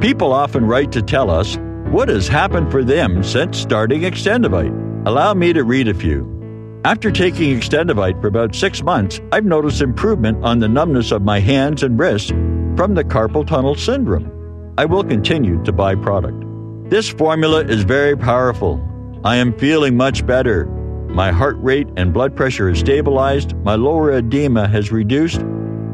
[0.00, 1.58] People often write to tell us
[1.90, 5.06] what has happened for them since starting Extendivite.
[5.06, 6.26] Allow me to read a few.
[6.86, 11.38] After taking Extendivite for about six months, I've noticed improvement on the numbness of my
[11.38, 14.74] hands and wrists from the carpal tunnel syndrome.
[14.78, 16.46] I will continue to buy product.
[16.88, 18.80] This formula is very powerful.
[19.22, 20.64] I am feeling much better.
[21.10, 25.42] My heart rate and blood pressure has stabilized, my lower edema has reduced,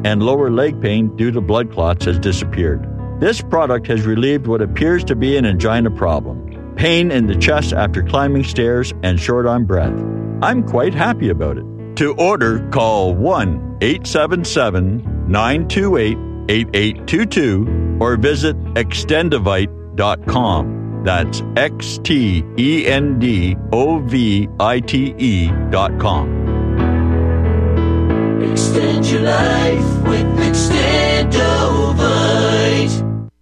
[0.05, 2.87] and lower leg pain due to blood clots has disappeared.
[3.19, 7.73] This product has relieved what appears to be an angina problem pain in the chest
[7.73, 9.99] after climbing stairs and short on breath.
[10.41, 11.65] I'm quite happy about it.
[11.97, 16.17] To order, call 1 877 928
[16.49, 21.01] 8822 or visit extendivite.com.
[21.03, 22.43] That's X T
[22.87, 26.37] N D O V I T dot com.
[28.43, 33.06] Extend your life with Extendovite.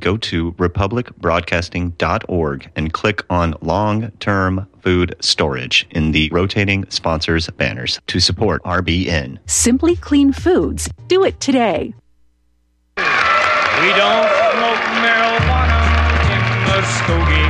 [0.00, 8.00] Go to republicbroadcasting.org and click on long term food storage in the rotating sponsors banners
[8.06, 9.38] to support RBN.
[9.46, 10.88] Simply Clean Foods.
[11.08, 11.92] Do it today.
[12.96, 15.80] We don't smoke marijuana
[16.34, 17.48] in Muskogee.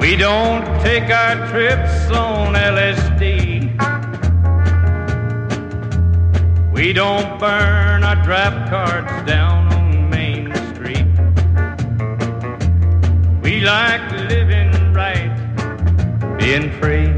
[0.00, 3.47] We don't take our trips on LSD.
[6.78, 11.04] We don't burn our draft cards down on Main Street.
[13.42, 15.34] We like living right,
[16.38, 17.08] being free.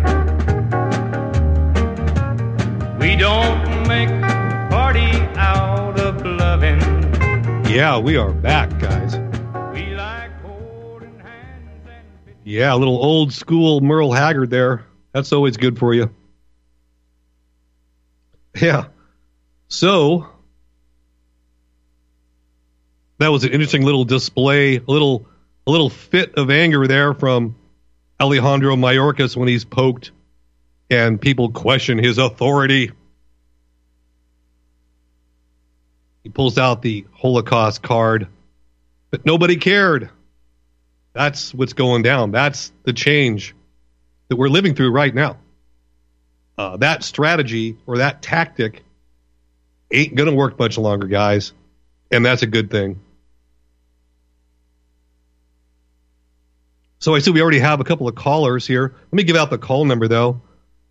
[2.98, 4.08] We don't make
[4.70, 6.80] party out of loving.
[7.70, 9.16] Yeah, we are back, guys.
[12.44, 14.86] Yeah, a little old school Merle Haggard there.
[15.12, 16.10] That's always good for you.
[18.58, 18.86] Yeah.
[19.70, 20.28] So
[23.18, 25.28] that was an interesting little display, a little
[25.66, 27.54] a little fit of anger there from
[28.20, 30.10] Alejandro Mayorkas when he's poked
[30.90, 32.90] and people question his authority.
[36.24, 38.26] He pulls out the Holocaust card,
[39.12, 40.10] but nobody cared.
[41.12, 42.32] That's what's going down.
[42.32, 43.54] That's the change
[44.28, 45.38] that we're living through right now.
[46.58, 48.82] Uh, that strategy or that tactic
[49.90, 51.52] ain't going to work much longer, guys.
[52.10, 53.00] And that's a good thing.
[56.98, 58.94] So I see we already have a couple of callers here.
[58.94, 60.42] Let me give out the call number, though.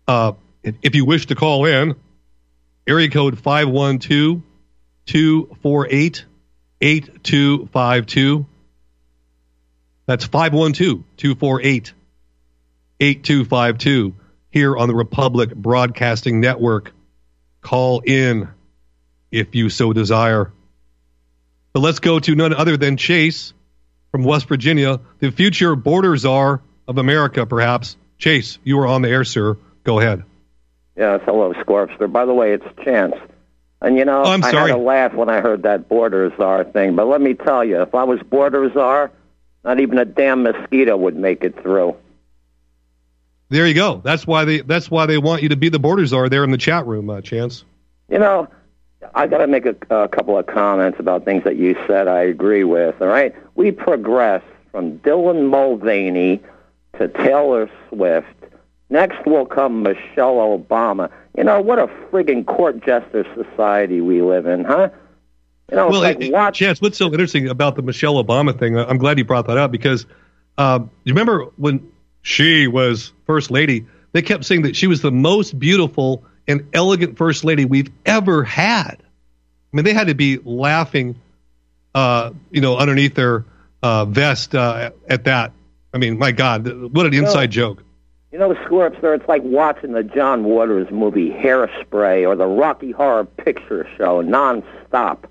[0.08, 0.32] Uh,
[0.64, 1.94] if you wish to call in,
[2.86, 4.42] area code 512
[5.06, 6.24] 248
[6.80, 8.46] 8252.
[10.06, 11.92] That's 512 248
[12.98, 14.14] 8252
[14.50, 16.92] here on the Republic Broadcasting Network.
[17.60, 18.48] Call in
[19.30, 20.50] if you so desire.
[21.72, 23.52] But let's go to none other than Chase
[24.10, 27.96] from West Virginia, the future border czar of America, perhaps.
[28.18, 29.56] Chase, you are on the air, sir.
[29.84, 30.24] Go ahead.
[30.96, 32.10] Yes, hello, Scorpster.
[32.10, 33.14] By the way, it's Chance.
[33.80, 34.70] And you know, Oh, I'm I sorry.
[34.72, 36.96] had a laugh when I heard that border czar thing.
[36.96, 39.10] But let me tell you, if I was border czar,
[39.64, 41.96] not even a damn mosquito would make it through.
[43.48, 44.00] There you go.
[44.04, 46.50] That's why they that's why they want you to be the border czar there in
[46.50, 47.64] the chat room, uh, Chance.
[48.10, 48.48] You know,
[49.14, 52.06] I got to make a, a couple of comments about things that you said.
[52.08, 53.00] I agree with.
[53.00, 56.40] All right, we progress from Dylan Mulvaney
[56.98, 58.26] to Taylor Swift.
[58.90, 61.10] Next will come Michelle Obama.
[61.36, 64.90] You know what a friggin' court jester society we live in, huh?
[65.70, 66.58] You know, well, like it- watch.
[66.58, 68.76] Chance, what's so interesting about the Michelle Obama thing?
[68.76, 70.06] I'm glad you brought that up because
[70.58, 71.90] uh, you remember when
[72.22, 77.16] she was first lady, they kept saying that she was the most beautiful and elegant
[77.16, 78.96] first lady we've ever had.
[79.00, 81.16] I mean, they had to be laughing,
[81.94, 83.44] uh, you know, underneath their
[83.82, 85.52] uh, vest uh, at that.
[85.94, 87.82] I mean, my God, what an inside joke.
[88.32, 92.46] You know, the Scorp, there, it's like watching the John Waters movie Hairspray or the
[92.46, 95.24] Rocky Horror Picture Show nonstop.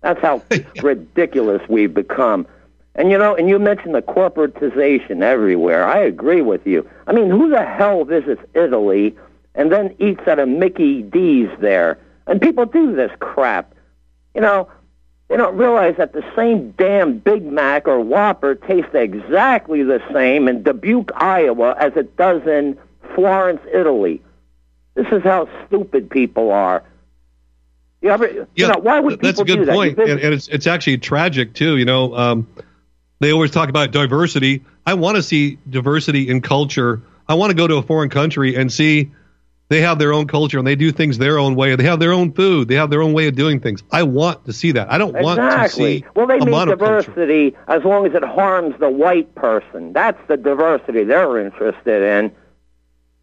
[0.00, 0.42] That's how
[0.82, 2.46] ridiculous we've become.
[2.94, 5.84] And you know, and you mentioned the corporatization everywhere.
[5.84, 6.88] I agree with you.
[7.06, 9.16] I mean, who the hell visits Italy
[9.54, 11.98] and then eats at a Mickey D's there?
[12.26, 13.74] And people do this crap.
[14.34, 14.68] You know,
[15.28, 20.48] they don't realize that the same damn Big Mac or Whopper tastes exactly the same
[20.48, 22.78] in Dubuque, Iowa, as it does in
[23.14, 24.22] Florence, Italy.
[24.94, 26.82] This is how stupid people are.
[28.02, 29.74] You ever, you Yeah, know, why would that's a people do good that?
[29.74, 31.76] point, and, and it's it's actually tragic too.
[31.76, 32.48] You know, um,
[33.20, 34.64] they always talk about diversity.
[34.86, 37.02] I want to see diversity in culture.
[37.28, 39.10] I want to go to a foreign country and see
[39.70, 41.74] they have their own culture and they do things their own way.
[41.76, 42.66] They have their own food.
[42.66, 43.82] They have their own way of doing things.
[43.92, 44.90] I want to see that.
[44.92, 46.00] I don't want to Exactly.
[46.00, 49.92] see Well, they a mean diversity as long as it harms the white person.
[49.92, 52.32] That's the diversity they're interested in.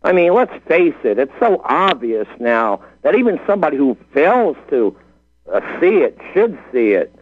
[0.04, 4.96] I mean, let's face it, it's so obvious now that even somebody who fails to
[5.54, 7.14] uh, see it should see it.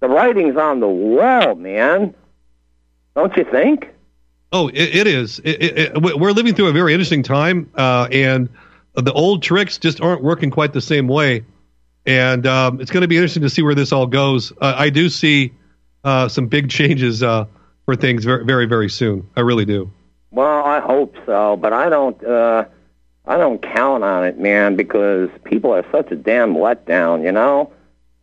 [0.00, 2.14] The writing's on the wall, man.
[3.16, 3.88] Don't you think?
[4.52, 5.38] Oh, it, it is.
[5.40, 8.48] It, it, it- we- we're living through a very interesting time, uh, and
[8.94, 11.44] the old tricks just aren't working quite the same way.
[12.06, 14.50] And um, it's going to be interesting to see where this all goes.
[14.60, 15.52] Uh, I do see
[16.04, 17.44] uh, some big changes uh,
[17.84, 19.28] for things very, very, very soon.
[19.36, 19.90] I really do.
[20.30, 22.22] Well, I hope so, but I don't.
[22.24, 22.64] Uh,
[23.26, 27.22] I don't count on it, man, because people are such a damn letdown.
[27.22, 27.72] You know,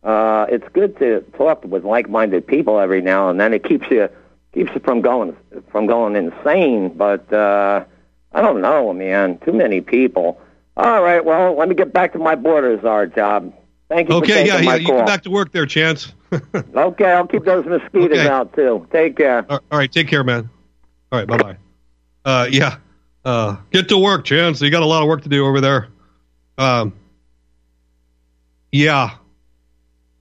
[0.02, 3.54] uh, it's good to talk with like-minded people every now and then.
[3.54, 4.08] It keeps you
[4.56, 5.36] keeps you from going
[5.70, 6.88] from going insane.
[6.96, 7.84] But uh,
[8.32, 9.38] I don't know, man.
[9.44, 10.40] Too many people.
[10.76, 13.54] All right, well, let me get back to my border czar job.
[13.88, 14.74] Thank you Okay, yeah, yeah.
[14.74, 16.12] You get back to work there, Chance.
[16.74, 18.28] Okay, I'll keep those mosquitoes Okay.
[18.28, 18.86] out too.
[18.92, 19.46] Take care.
[19.48, 20.50] All right, take care, man.
[21.12, 21.56] All right, bye bye.
[22.24, 22.76] Uh, yeah,
[23.24, 24.60] uh, get to work, Chance.
[24.60, 25.88] You got a lot of work to do over there.
[26.58, 26.92] Um,
[28.72, 29.12] yeah,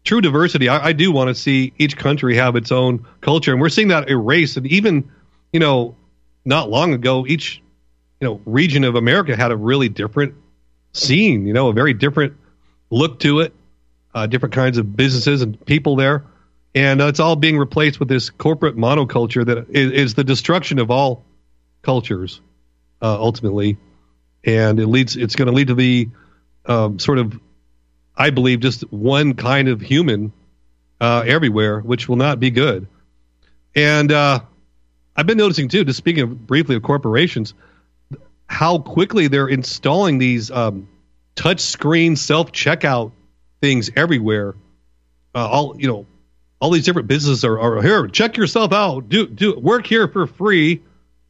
[0.05, 0.69] true diversity.
[0.69, 3.89] I, I do want to see each country have its own culture, and we're seeing
[3.89, 4.55] that erased.
[4.55, 5.11] And even,
[5.51, 5.97] you know,
[6.45, 7.61] not long ago, each
[8.21, 10.35] you know region of America had a really different
[10.93, 11.45] scene.
[11.45, 12.37] You know, a very different
[12.89, 13.53] look to it.
[14.13, 16.23] Uh, different kinds of businesses and people there
[16.75, 20.77] and uh, it's all being replaced with this corporate monoculture that is, is the destruction
[20.77, 21.23] of all
[21.81, 22.41] cultures
[23.01, 23.77] uh, ultimately
[24.43, 26.09] and it leads it's going to lead to the
[26.65, 27.39] um, sort of
[28.17, 30.31] i believe just one kind of human
[31.01, 32.87] uh, everywhere which will not be good
[33.75, 34.39] and uh,
[35.15, 37.53] i've been noticing too just speaking of, briefly of corporations
[38.47, 40.87] how quickly they're installing these um,
[41.35, 43.11] touch screen self checkout
[43.61, 44.55] things everywhere
[45.33, 46.05] uh, all you know
[46.59, 48.07] all these different businesses are, are here.
[48.07, 49.09] Check yourself out.
[49.09, 50.81] Do do work here for free.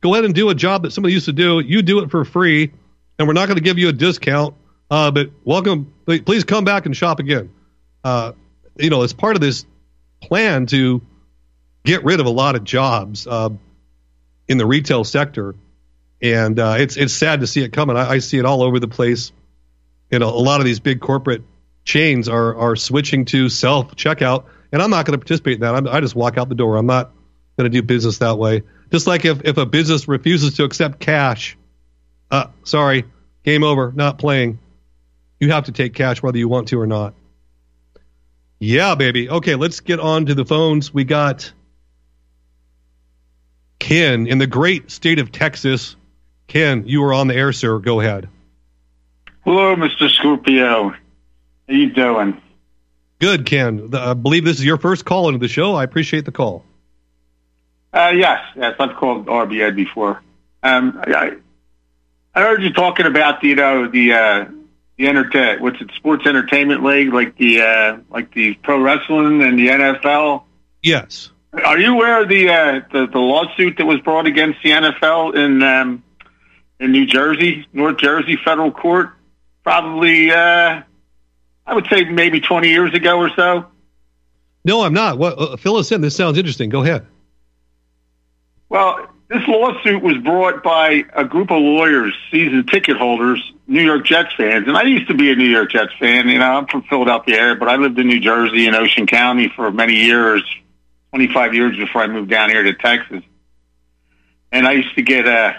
[0.02, 1.60] Go ahead and do a job that somebody used to do.
[1.60, 2.72] You do it for free,
[3.18, 4.56] and we're not going to give you a discount.
[4.90, 5.94] Uh, but welcome.
[6.06, 7.52] Please come back and shop again.
[8.04, 8.34] Uh,
[8.78, 9.66] you know, as part of this
[10.22, 11.02] plan to
[11.84, 13.50] get rid of a lot of jobs uh,
[14.48, 15.56] in the retail sector,
[16.22, 17.98] and uh, it's it's sad to see it coming.
[17.98, 19.32] I, I see it all over the place.
[20.12, 21.42] You know, a lot of these big corporate
[21.84, 25.74] chains are are switching to self checkout, and I'm not going to participate in that.
[25.74, 26.76] I'm, I just walk out the door.
[26.78, 27.12] I'm not
[27.58, 28.64] going to do business that way.
[28.92, 31.58] Just like if if a business refuses to accept cash,
[32.30, 33.06] uh, sorry,
[33.44, 34.60] game over, not playing.
[35.40, 37.14] You have to take cash whether you want to or not.
[38.60, 39.30] Yeah, baby.
[39.30, 40.94] Okay, let's get on to the phones.
[40.94, 41.52] We got
[43.80, 45.96] Ken in the great state of Texas.
[46.48, 47.80] Ken, you are on the air, sir.
[47.80, 48.30] Go ahead.
[49.44, 50.10] Hello, Mr.
[50.10, 50.90] Scorpio.
[50.90, 50.98] How
[51.68, 52.42] you doing?
[53.20, 53.90] Good, Ken.
[53.94, 55.76] I believe this is your first call into the show.
[55.76, 56.64] I appreciate the call.
[57.94, 60.22] Uh, yes, yes, I've called RBN before.
[60.64, 61.38] Um, I,
[62.34, 64.46] I heard you talking about the, you know, the uh,
[64.98, 69.60] the entertain, what's it, sports entertainment league, like the uh, like the pro wrestling and
[69.60, 70.43] the NFL.
[70.82, 71.32] Yes.
[71.54, 75.36] Are you aware of the uh, the, the lawsuit that was brought against the NFL
[75.36, 76.04] in um,
[76.80, 79.12] in New Jersey, North Jersey federal court?
[79.64, 80.82] Probably uh,
[81.66, 83.66] I would say maybe 20 years ago or so.
[84.64, 85.18] No, I'm not.
[85.18, 86.02] What, uh, fill us in.
[86.02, 86.70] This sounds interesting.
[86.70, 87.06] Go ahead.
[88.70, 94.06] Well, this lawsuit was brought by a group of lawyers, season ticket holders, New York
[94.06, 94.68] Jets fans.
[94.68, 96.30] And I used to be a New York Jets fan.
[96.30, 99.72] You know, I'm from Philadelphia but I lived in New Jersey and Ocean County for
[99.72, 100.44] many years,
[101.12, 103.24] 25 years before I moved down here to Texas.
[104.52, 105.54] And I used to get, uh,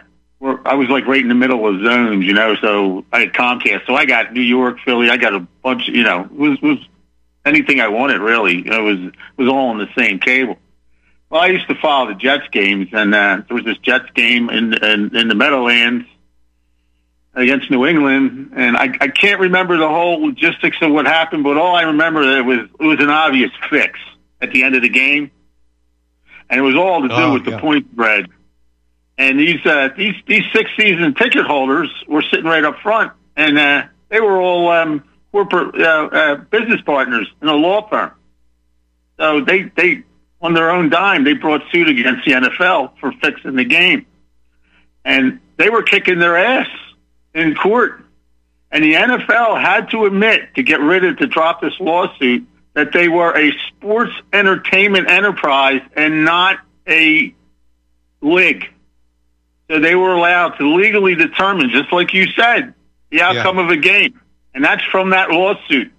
[0.64, 3.87] I was like right in the middle of zones, you know, so I had Comcast.
[3.87, 5.11] So I got New York, Philly.
[5.11, 6.79] I got a bunch, you know, it was, was
[7.45, 8.61] anything I wanted really.
[8.61, 10.57] It was, it was all on the same cable.
[11.31, 14.49] Well, I used to follow the Jets games, and uh, there was this Jets game
[14.49, 16.07] in, in in the Meadowlands
[17.35, 21.57] against New England, and I, I can't remember the whole logistics of what happened, but
[21.57, 23.99] all I remember that it was it was an obvious fix
[24.41, 25.31] at the end of the game,
[26.49, 27.57] and it was all to do Oh, with yeah.
[27.57, 28.27] the point spread.
[29.18, 33.59] And these uh, these these six season ticket holders were sitting right up front, and
[33.59, 35.03] uh, they were all um,
[35.33, 38.12] corporate uh, uh, business partners in a law firm.
[39.18, 40.05] So they they
[40.41, 44.07] on their own dime they brought suit against the NFL for fixing the game,
[45.05, 46.68] and they were kicking their ass
[47.34, 48.03] in court.
[48.70, 52.93] And the NFL had to admit to get rid of to drop this lawsuit that
[52.93, 57.34] they were a sports entertainment enterprise and not a
[58.20, 58.66] league.
[59.70, 62.74] So they were allowed to legally determine, just like you said,
[63.11, 64.20] the outcome of a game.
[64.55, 65.93] And that's from that lawsuit.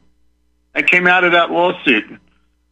[0.73, 2.19] That came out of that lawsuit.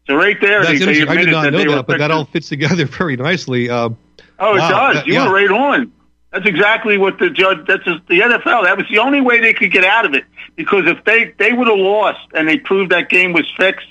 [0.08, 1.08] So right there, That's they, interesting.
[1.10, 3.70] I did not that know that, but that all fits together very nicely.
[3.70, 3.90] Uh,
[4.38, 4.96] Oh, it wow, does.
[4.96, 5.28] that- you yeah.
[5.28, 5.92] were right on.
[6.32, 7.60] That's exactly what the judge.
[7.66, 8.66] That's just the NFL.
[8.66, 10.26] That was the only way they could get out of it
[10.58, 13.88] because if they they would have lost and they proved that game was fixed,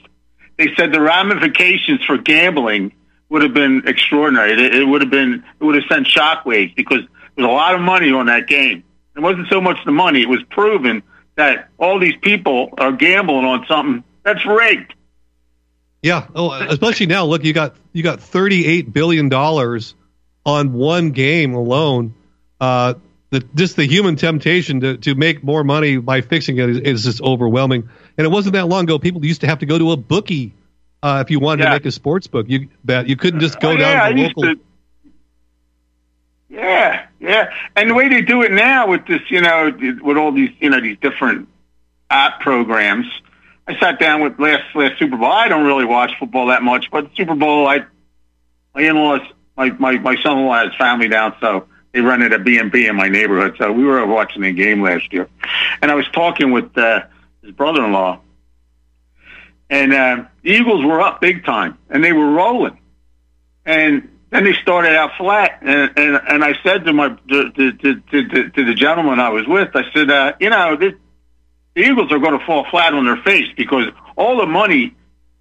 [0.59, 2.93] they said the ramifications for gambling
[3.31, 4.53] would have been extraordinary.
[4.53, 7.01] It, it would have been it would have sent shockwaves because
[7.37, 8.85] there was a lot of money on that game.
[9.17, 11.03] It wasn't so much the money; it was proven
[11.37, 14.93] that all these people are gambling on something that's rigged.
[16.05, 16.27] Yeah.
[16.35, 17.25] Oh, especially now.
[17.25, 19.95] Look, you got you got thirty eight billion dollars
[20.45, 22.15] on one game alone.
[22.61, 22.95] Uh,
[23.31, 27.05] the just the human temptation to, to make more money by fixing it is, is
[27.05, 27.89] just overwhelming.
[28.19, 28.99] And it wasn't that long ago.
[28.99, 30.53] People used to have to go to a bookie
[31.03, 32.47] uh, if you wanted to make a sports book.
[32.51, 34.43] You bet you couldn't just go Oh, down yeah, to the local.
[34.43, 34.61] to-
[36.51, 40.31] Yeah, yeah, and the way they do it now with this, you know, with all
[40.33, 41.49] these, you know, these different
[42.11, 43.07] app programs.
[43.67, 45.31] I sat down with last last Super Bowl.
[45.31, 47.85] I don't really watch football that much, but Super Bowl, I
[48.75, 49.23] my in-laws,
[49.57, 52.97] my my my son-in-law has family down, so they rented a B and B in
[52.97, 53.57] my neighborhood.
[53.59, 55.29] So we were watching the game last year,
[55.81, 57.05] and I was talking with uh,
[57.43, 58.21] his brother-in-law,
[59.71, 62.79] and uh, the Eagles were up big time, and they were rolling,
[63.65, 67.73] and then they started out flat, and and, and I said to my to, to,
[67.73, 70.93] to, to, to the gentleman I was with, I said, uh, you know, this,
[71.75, 74.95] the Eagles are going to fall flat on their face because all the money,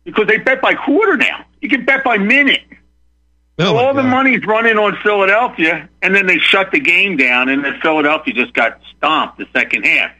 [0.04, 1.46] because they bet by quarter now.
[1.62, 2.62] You can bet by minute.
[3.60, 7.64] Oh, all the money's running on Philadelphia, and then they shut the game down, and
[7.64, 10.12] then Philadelphia just got stomped the second half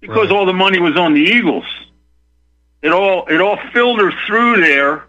[0.00, 1.64] because all the money was on the Eagles.
[2.80, 5.04] It all it all filtered through there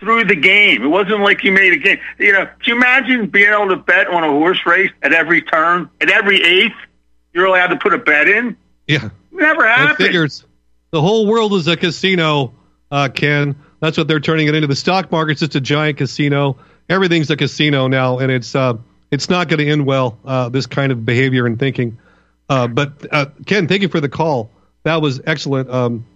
[0.00, 0.82] through the game.
[0.82, 1.98] It wasn't like you made a game.
[2.18, 5.40] You know, can you imagine being able to bet on a horse race at every
[5.42, 6.76] turn, at every eighth?
[7.32, 8.56] You're allowed to put a bet in.
[8.86, 9.10] Yeah.
[9.32, 9.96] Never happened.
[9.96, 10.44] figures
[10.92, 12.52] the whole world is a casino,
[12.90, 13.56] uh, Ken.
[13.80, 14.68] That's what they're turning it into.
[14.68, 16.58] The stock market's just a giant casino.
[16.88, 18.74] Everything's a casino now, and it's uh,
[19.10, 20.18] it's not going to end well.
[20.24, 21.98] Uh, this kind of behavior and thinking.
[22.48, 24.50] Uh, but uh, Ken, thank you for the call.
[24.82, 25.70] That was excellent.
[25.70, 26.06] Um,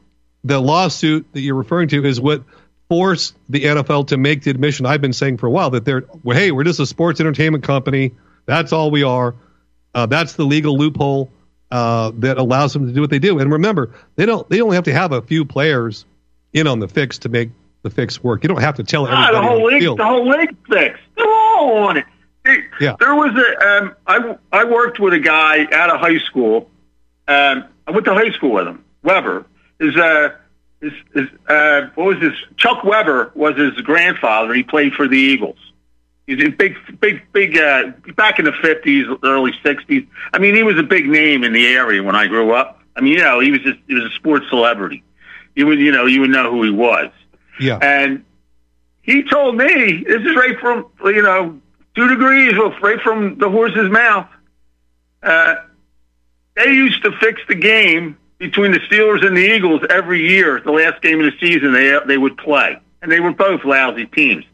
[0.44, 2.44] the lawsuit that you're referring to is what
[2.88, 6.04] forced the NFL to make the admission I've been saying for a while that they're
[6.22, 8.12] well, hey, we're just a sports entertainment company.
[8.44, 9.34] That's all we are.
[9.94, 11.30] Uh, that's the legal loophole
[11.70, 13.38] uh, that allows them to do what they do.
[13.38, 16.04] And remember, they don't they only have to have a few players
[16.52, 17.50] in on the fix to make
[17.82, 18.42] the fix work.
[18.44, 19.34] You don't have to tell Ah, everybody.
[19.36, 19.98] the whole league, field.
[19.98, 21.02] the whole league fixed.
[21.16, 22.04] They're all on it.
[22.44, 22.96] They- Yeah.
[23.00, 26.70] There was a um, I I worked with a guy out of high school.
[27.28, 28.84] Um, I went to high school with him.
[29.02, 29.46] Weber
[29.80, 30.30] is uh
[30.80, 32.34] is is uh what was this?
[32.56, 34.54] Chuck Weber was his grandfather.
[34.54, 35.58] He played for the Eagles.
[36.26, 37.56] He's a big, big, big.
[37.56, 40.06] Uh, back in the fifties, early sixties.
[40.32, 42.82] I mean, he was a big name in the area when I grew up.
[42.96, 45.04] I mean, you know, he was just he was a sports celebrity.
[45.54, 47.10] You would, you know, you would know who he was.
[47.60, 47.78] Yeah.
[47.80, 48.24] And
[49.02, 51.60] he told me this is right from you know
[51.94, 54.28] two degrees right from the horse's mouth.
[55.22, 55.56] Uh,
[56.56, 60.60] they used to fix the game between the Steelers and the Eagles every year.
[60.60, 64.06] The last game of the season, they they would play, and they were both lousy
[64.06, 64.44] teams.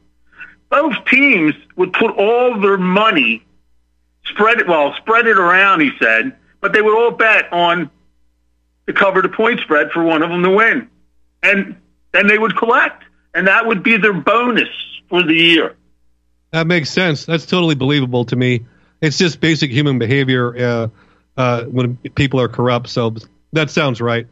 [0.73, 3.45] Both teams would put all their money,
[4.25, 5.81] spread it well, spread it around.
[5.81, 7.91] He said, but they would all bet on
[8.87, 10.89] to cover the point spread for one of them to win.
[11.43, 11.77] And
[12.13, 13.05] then they would collect.
[13.35, 14.71] And that would be their bonus
[15.11, 15.77] for the year.
[16.53, 17.27] That makes sense.
[17.27, 18.65] That's totally believable to me.
[19.03, 20.89] It's just basic human behavior uh,
[21.37, 22.89] uh, when people are corrupt.
[22.89, 23.15] So
[23.53, 24.27] that sounds right.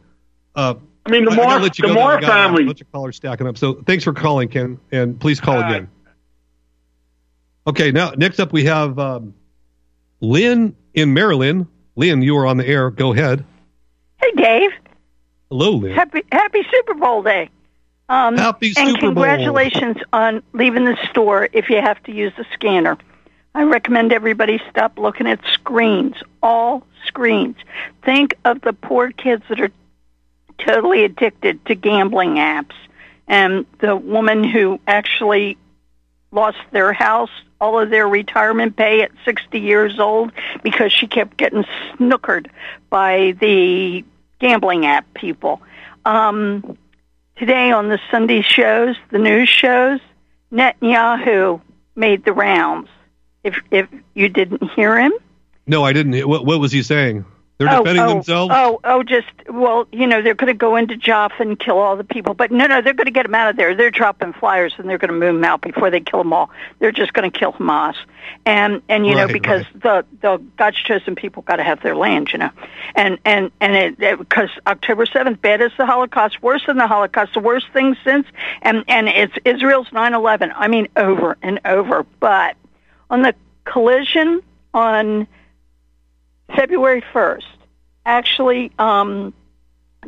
[0.55, 0.73] Uh,
[1.05, 3.15] I mean, the I- I more gotta let the more got a bunch of callers
[3.15, 3.59] stacking up.
[3.59, 5.87] So thanks for calling, Ken, and please call again.
[7.67, 9.33] Okay, now next up we have um,
[10.19, 11.67] Lynn in Maryland.
[11.95, 12.89] Lynn, you are on the air.
[12.89, 13.45] Go ahead.
[14.17, 14.71] Hey, Dave.
[15.49, 15.93] Hello, Lynn.
[15.93, 17.49] Happy Happy Super Bowl day.
[18.09, 19.13] Um, Happy and Super Bowl.
[19.13, 22.97] congratulations on leaving the store if you have to use the scanner.
[23.53, 27.57] I recommend everybody stop looking at screens, all screens.
[28.03, 29.71] Think of the poor kids that are
[30.57, 32.75] totally addicted to gambling apps
[33.27, 35.57] and the woman who actually
[36.31, 37.29] lost their house,
[37.59, 40.31] all of their retirement pay at 60 years old
[40.63, 41.63] because she kept getting
[41.93, 42.47] snookered
[42.89, 44.03] by the
[44.39, 45.61] gambling app people.
[46.05, 46.77] Um,
[47.35, 49.99] today on the Sunday shows, the news shows,
[50.51, 51.61] Netanyahu
[51.95, 52.89] made the rounds.
[53.43, 55.13] If if you didn't hear him,
[55.65, 56.27] No, I didn't.
[56.27, 57.25] What, what was he saying?
[57.61, 58.53] They're oh, defending oh, themselves.
[58.55, 61.95] Oh, oh, just well, you know, they're going to go into Rafah and kill all
[61.95, 63.75] the people, but no, no, they're going to get them out of there.
[63.75, 66.49] They're dropping flyers and they're going to move them out before they kill them all.
[66.79, 67.95] They're just going to kill Hamas,
[68.45, 71.95] and and you know Right, because the the God's chosen people got to have their
[71.95, 72.49] land, you know,
[72.95, 77.39] and and and because October seventh, bad as the Holocaust, worse than the Holocaust, the
[77.39, 78.25] worst thing since,
[78.61, 80.51] and and it's Israel's nine eleven.
[80.55, 82.55] I mean, over and over, but
[83.09, 83.35] on the
[83.65, 84.41] collision
[84.73, 85.27] on
[86.55, 87.43] February 1st,
[88.05, 89.33] actually, um,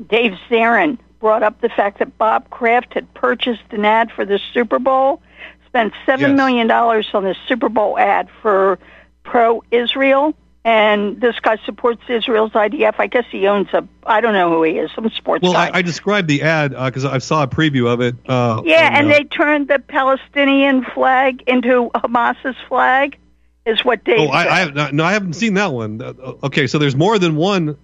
[0.10, 4.40] Dave Zirin brought up the fact that Bob Kraft had purchased an ad for the
[4.54, 5.22] Super Bowl,
[5.68, 6.38] spent seven Yes.
[6.38, 8.80] million dollars on the Super Bowl ad for
[9.24, 10.34] pro Israel.
[10.66, 12.96] And this guy supports Israel's IDF.
[12.98, 15.68] I guess he owns a, I don't know who he is, some sports Well, guy.
[15.68, 18.16] I, I described the ad because I saw a preview of it.
[18.30, 23.18] Uh, yeah, on, and uh, they turned the Palestinian flag into Hamas's flag,
[23.66, 24.58] is what Dave Oh, I.
[24.58, 26.02] I have not, no, I haven't seen that one.
[26.02, 27.78] Uh, Okay, so there's more than one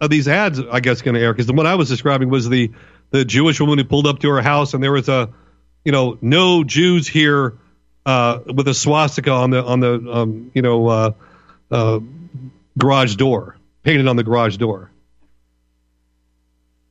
[0.00, 0.60] of these ads.
[0.60, 2.70] I guess going to air because the one I was describing was the
[3.10, 5.28] the Jewish woman who pulled up to her house and there was a,
[5.84, 7.58] you know, no Jews here
[8.06, 11.12] uh, with a swastika on the on the um, you know uh,
[11.70, 12.00] uh,
[12.78, 14.90] garage door painted on the garage door.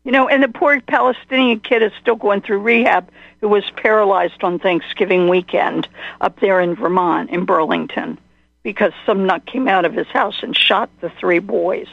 [0.04, 3.10] You know, and the poor Palestinian kid is still going through rehab
[3.42, 5.88] who was paralyzed on Thanksgiving weekend
[6.22, 8.20] up there in Vermont, in Burlington,
[8.64, 11.88] because some nut came out of his house and shot the three boys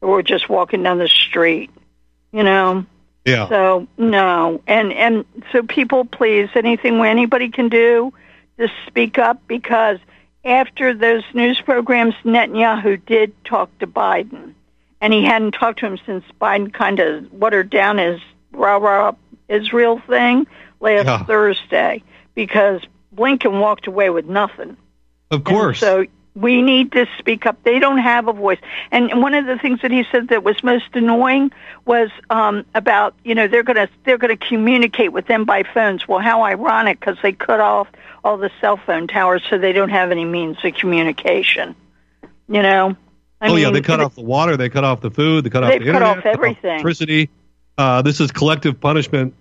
[0.00, 1.70] who were just walking down the street.
[2.32, 2.86] You know?
[3.24, 3.48] Yeah.
[3.48, 8.12] So no, and and so people, please, anything anybody can do,
[8.58, 9.98] just speak up because
[10.44, 14.54] after those news programs, Netanyahu did talk to Biden,
[15.02, 18.20] and he hadn't talked to him since Biden kind of watered down his
[18.52, 19.12] rah rah
[19.48, 20.46] Israel thing
[20.80, 21.24] last Yeah.
[21.24, 22.02] Thursday
[22.34, 22.80] because
[23.14, 24.76] Blinken walked away with nothing.
[25.30, 25.78] Of course.
[25.78, 27.62] So we need to speak up.
[27.64, 28.58] They don't have a voice.
[28.90, 31.52] And one of the things that he said that was most annoying
[31.84, 36.06] was um, about you know they're gonna they're gonna communicate with them by phones.
[36.06, 37.88] Well, how ironic because they cut off
[38.24, 41.74] all the cell phone towers, so they don't have any means of communication.
[42.48, 42.96] You know.
[43.42, 45.64] I oh yeah, they cut off the water, they cut off the food, they cut
[45.64, 46.70] off the cut off everything.
[46.72, 47.30] electricity.
[47.78, 49.34] Uh, this is collective punishment,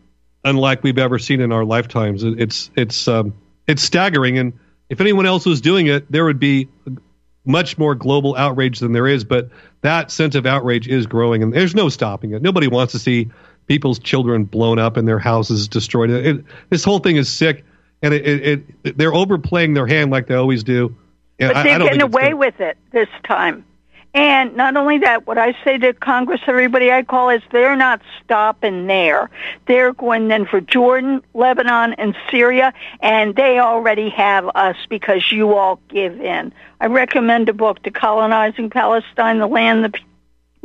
[0.44, 2.24] unlike we've ever seen in our lifetimes.
[2.24, 3.34] It- It's it's um,
[3.68, 4.54] it's staggering, and
[4.90, 6.68] if anyone else was doing it, there would be
[7.46, 9.24] much more global outrage than there is.
[9.24, 9.50] But
[9.82, 12.42] that sense of outrage is growing, and there's no stopping it.
[12.42, 13.30] Nobody wants to see
[13.68, 16.10] people's children blown up and their houses destroyed.
[16.10, 17.64] It, this whole thing is sick,
[18.02, 20.96] and it, it, it they're overplaying their hand like they always do.
[21.40, 23.64] And But I- I they're don't getting away gonna- with it this time.
[24.14, 28.02] And not only that, what I say to Congress, everybody I call is they're not
[28.24, 29.30] stopping there.
[29.68, 35.54] They're going then for Jordan, Lebanon, and Syria, and they already have us because you
[35.54, 36.54] all give in.
[36.82, 40.00] I recommend a book, Decolonizing Palestine, the Land, the,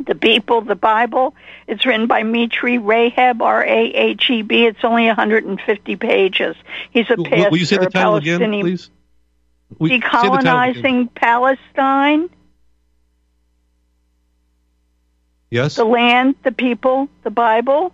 [0.03, 1.35] the People, the Bible.
[1.67, 4.65] It's written by Mitri Raheb, R-A-H-E-B.
[4.65, 6.55] It's only 150 pages.
[6.89, 8.89] He's a pastor, Will you say the a title again, please?
[9.77, 10.81] Will you say the title again?
[10.81, 12.29] Decolonizing Palestine,
[15.55, 15.75] Yes.
[15.75, 17.93] the land, the people, the Bible,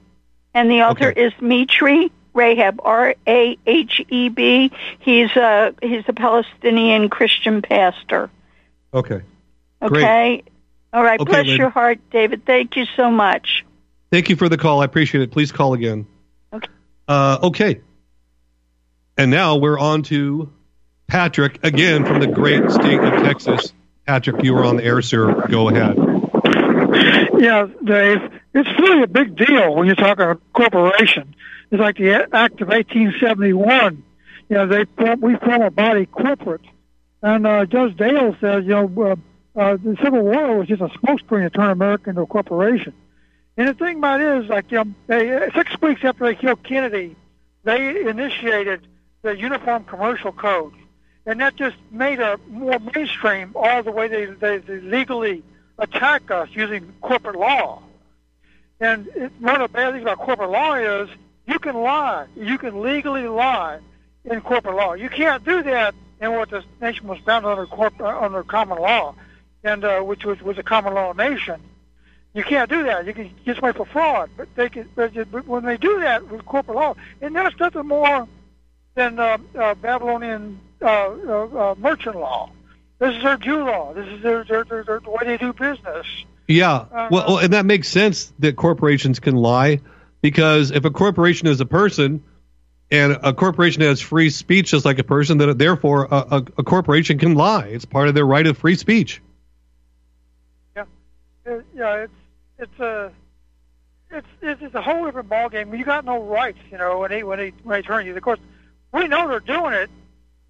[0.54, 4.72] and the author is Mitri Raheb, R A H E B.
[5.00, 8.30] He's a he's a Palestinian Christian pastor.
[8.94, 9.22] Okay.
[9.82, 10.44] Okay.
[10.94, 11.20] All right.
[11.20, 11.58] Okay, Bless Lynn.
[11.58, 12.46] your heart, David.
[12.46, 13.64] Thank you so much.
[14.12, 14.82] Thank you for the call.
[14.82, 15.32] I appreciate it.
[15.32, 16.08] Please call again.
[16.52, 16.68] Okay.
[17.08, 17.82] Uh, okay.
[19.18, 20.52] And now we're on to
[21.08, 23.72] Patrick again from the great state of Texas.
[24.06, 25.48] Patrick, you were on the air, sir.
[25.48, 26.11] Go ahead.
[26.94, 28.20] Yeah, Dave.
[28.54, 31.34] it's really a big deal when you're talking a corporation.
[31.72, 34.04] It's like the Act of 1871.
[34.50, 36.62] You know, they form, we form a body corporate,
[37.22, 39.04] and uh, Judge Dale says, you know,
[39.56, 42.94] uh, uh, the Civil War was just a smokescreen to turn America into a corporation.
[43.58, 46.64] And the thing about it is, like, you know, they, six weeks after they killed
[46.64, 47.16] Kennedy,
[47.64, 48.88] they initiated
[49.22, 50.74] the Uniform Commercial Code,
[51.26, 55.44] and that just made it more mainstream all the way they, they, they legally
[55.82, 57.82] attack us using corporate law.
[58.80, 61.10] And it, one of the bad things about corporate law is
[61.46, 62.28] you can lie.
[62.36, 63.80] You can legally lie
[64.24, 64.94] in corporate law.
[64.94, 69.16] You can't do that in what this nation was founded under corp- under common law,
[69.64, 71.60] and uh, which was, was a common law nation.
[72.34, 73.06] You can't do that.
[73.06, 74.30] You can just wait for fraud.
[74.38, 74.88] But they can.
[74.96, 75.14] But,
[75.48, 78.28] when they do that with corporate law, and that's nothing more
[78.96, 82.52] than uh, uh, Babylonian uh, uh, uh, merchant law.
[83.02, 83.96] This is their Jew law.
[83.96, 86.06] This is their, their, their, their the way they do business.
[86.48, 86.72] Yeah.
[86.72, 89.82] Uh, well, and that makes sense that corporations can lie
[90.22, 92.24] because if a corporation is a person
[92.92, 96.64] and a corporation has free speech just like a person, then therefore a, a, a
[96.64, 97.66] corporation can lie.
[97.70, 99.20] It's part of their right of free speech.
[100.76, 100.84] Yeah.
[101.48, 101.96] It, yeah.
[101.96, 102.14] It's
[102.60, 103.12] it's a
[104.12, 105.76] it's it's, it's a whole different ballgame.
[105.76, 108.16] You got no rights, you know, when they when they when they turn you.
[108.16, 108.40] Of course,
[108.94, 109.90] we know they're doing it,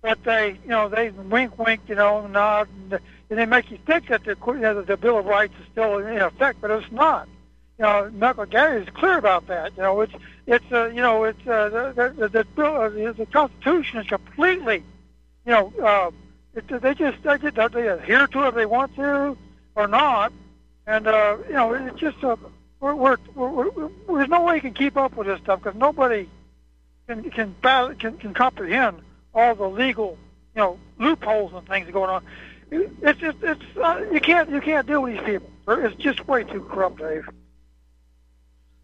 [0.02, 3.00] but they you know they wink wink, you know, nod, and,
[3.30, 5.98] and they make you think that the you know, the Bill of Rights is still
[6.00, 7.28] in effect, but it's not.
[7.78, 9.76] You know, Michael Gaddy is clear about that.
[9.76, 10.14] You know, it's
[10.48, 14.84] it's uh, you know it's uh, the the, the, bill, uh, the, Constitution is completely,
[15.46, 16.12] you know, uh,
[16.56, 19.38] it, they just they, just, they adhere to it if they want to
[19.76, 20.34] or not,
[20.88, 22.36] and uh, you know it's just uh,
[22.80, 25.78] we're, we're, we're, we're, there's no way you can keep up with this stuff because
[25.78, 26.28] nobody
[27.08, 29.02] can can, battle, can can comprehend
[29.34, 30.18] all the legal
[30.56, 32.24] you know loopholes and things going on.
[32.72, 35.50] It's just it's uh, you can't you can't deal with these people.
[35.68, 37.28] It's just way too corrupt, Dave.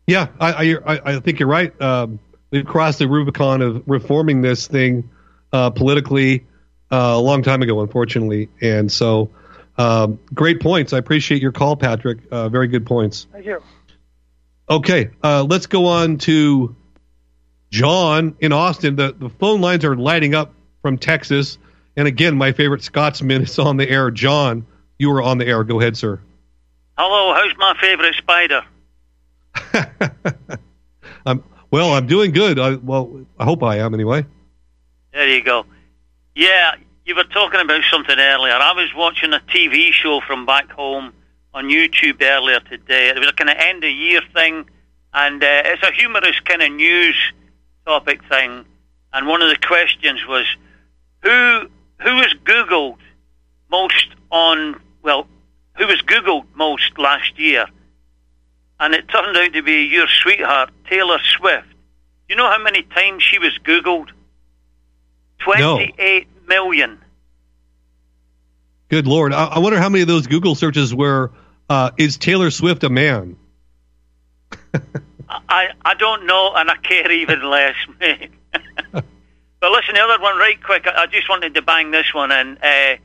[0.06, 1.80] Yeah, I I, I think you're right.
[1.82, 2.20] Um,
[2.52, 5.10] we've crossed the Rubicon of reforming this thing
[5.52, 6.46] uh, politically
[6.92, 9.30] uh, a long time ago, unfortunately, and so
[9.78, 10.94] um, great points.
[10.94, 12.20] I appreciate your call, Patrick.
[12.32, 13.28] Uh, very good points.
[13.32, 13.62] Thank you.
[14.70, 16.76] Okay, uh, let's go on to
[17.70, 18.96] John in Austin.
[18.96, 21.58] The the phone lines are lighting up from Texas,
[21.96, 24.12] and again, my favorite Scotsman is on the air.
[24.12, 24.66] John,
[25.00, 25.64] you are on the air.
[25.64, 26.20] Go ahead, sir.
[26.98, 28.64] Hello, how's my favorite spider?
[31.26, 31.94] I'm well.
[31.94, 32.60] I'm doing good.
[32.60, 34.26] I, well, I hope I am anyway.
[35.14, 35.66] There you go.
[36.36, 38.54] Yeah, you were talking about something earlier.
[38.54, 41.14] I was watching a TV show from back home
[41.54, 43.10] on YouTube earlier today.
[43.10, 44.70] It was a kind of end of year thing,
[45.14, 47.16] and uh, it's a humorous kind of news
[47.88, 48.66] topic thing.
[49.14, 50.46] And one of the questions was,
[51.24, 51.70] who
[52.00, 52.98] who was Googled
[53.72, 55.28] most on well,
[55.78, 57.66] who was Googled most last year?
[58.80, 61.68] And it turned out to be your sweetheart, Taylor Swift.
[62.30, 64.10] You know how many times she was Googled?
[65.40, 67.00] Twenty-eight million.
[68.90, 69.34] Good lord!
[69.34, 71.32] I, I wonder how many of those Google searches were
[71.70, 73.38] uh, "Is Taylor Swift a man?"
[75.30, 78.32] I I don't know, and I care even less, mate.
[78.92, 79.04] but
[79.62, 80.88] listen, the other one, right quick.
[80.88, 82.58] I, I just wanted to bang this one in.
[82.58, 82.96] Uh,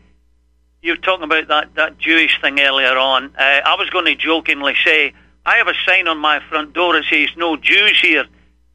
[0.83, 3.35] you were talking about that that Jewish thing earlier on.
[3.37, 5.15] Uh, I was going to jokingly say
[5.45, 8.25] I have a sign on my front door that says "No Jews here,"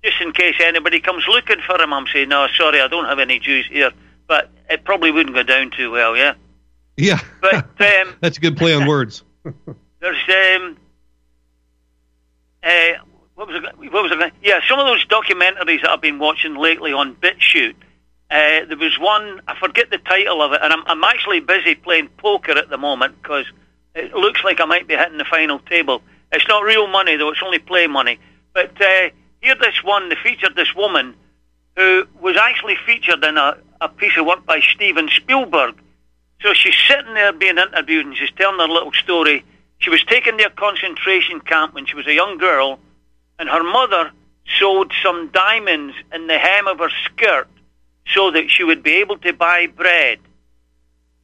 [0.04, 1.94] just in case anybody comes looking for him.
[1.94, 3.92] I'm saying, "No, sorry, I don't have any Jews here."
[4.28, 6.34] But it probably wouldn't go down too well, yeah.
[6.98, 9.24] Yeah, but um, that's a good play on words.
[10.02, 10.78] there's um,
[12.64, 12.94] uh,
[13.38, 13.94] what was it?
[13.94, 14.34] What was it?
[14.42, 17.76] Yeah, some of those documentaries that I've been watching lately on BitChute.
[18.32, 21.76] Uh, there was one I forget the title of it, and I'm, I'm actually busy
[21.76, 23.46] playing poker at the moment because
[23.94, 26.02] it looks like I might be hitting the final table.
[26.32, 28.20] It's not real money though; it's only play money.
[28.56, 29.10] But uh,
[29.40, 31.14] here, this one they featured this woman
[31.76, 35.76] who was actually featured in a, a piece of work by Steven Spielberg.
[36.42, 39.46] So she's sitting there being interviewed and she's telling her little story.
[39.78, 42.80] She was taken to a concentration camp when she was a young girl,
[43.40, 44.12] and her mother
[44.58, 47.48] sewed some diamonds in the hem of her skirt
[48.14, 50.20] so that she would be able to buy bread.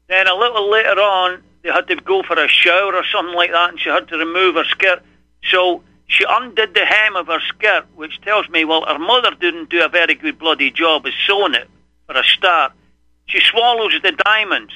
[0.07, 3.51] Then a little later on, they had to go for a shower or something like
[3.51, 5.01] that, and she had to remove her skirt.
[5.49, 9.69] So she undid the hem of her skirt, which tells me, well, her mother didn't
[9.69, 11.69] do a very good bloody job of sewing it
[12.05, 12.73] for a start.
[13.25, 14.73] She swallows the diamonds.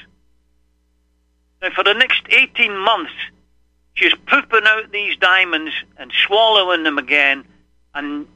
[1.61, 3.11] Now, for the next 18 months,
[3.97, 7.43] she's pooping out these diamonds and swallowing them again.
[7.93, 8.27] And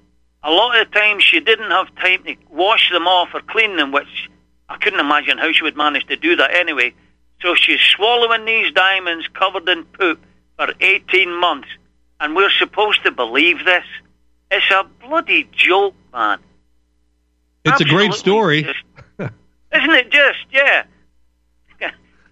[0.43, 3.91] a lot of times she didn't have time to wash them off or clean them,
[3.91, 4.29] which
[4.67, 6.93] I couldn't imagine how she would manage to do that anyway.
[7.41, 10.19] So she's swallowing these diamonds covered in poop
[10.57, 11.69] for 18 months.
[12.19, 13.83] and we're supposed to believe this.
[14.51, 16.39] It's a bloody joke, man.
[17.65, 18.63] It's a great story.
[18.63, 18.83] Just,
[19.73, 20.11] isn't it?
[20.11, 20.83] Just yeah.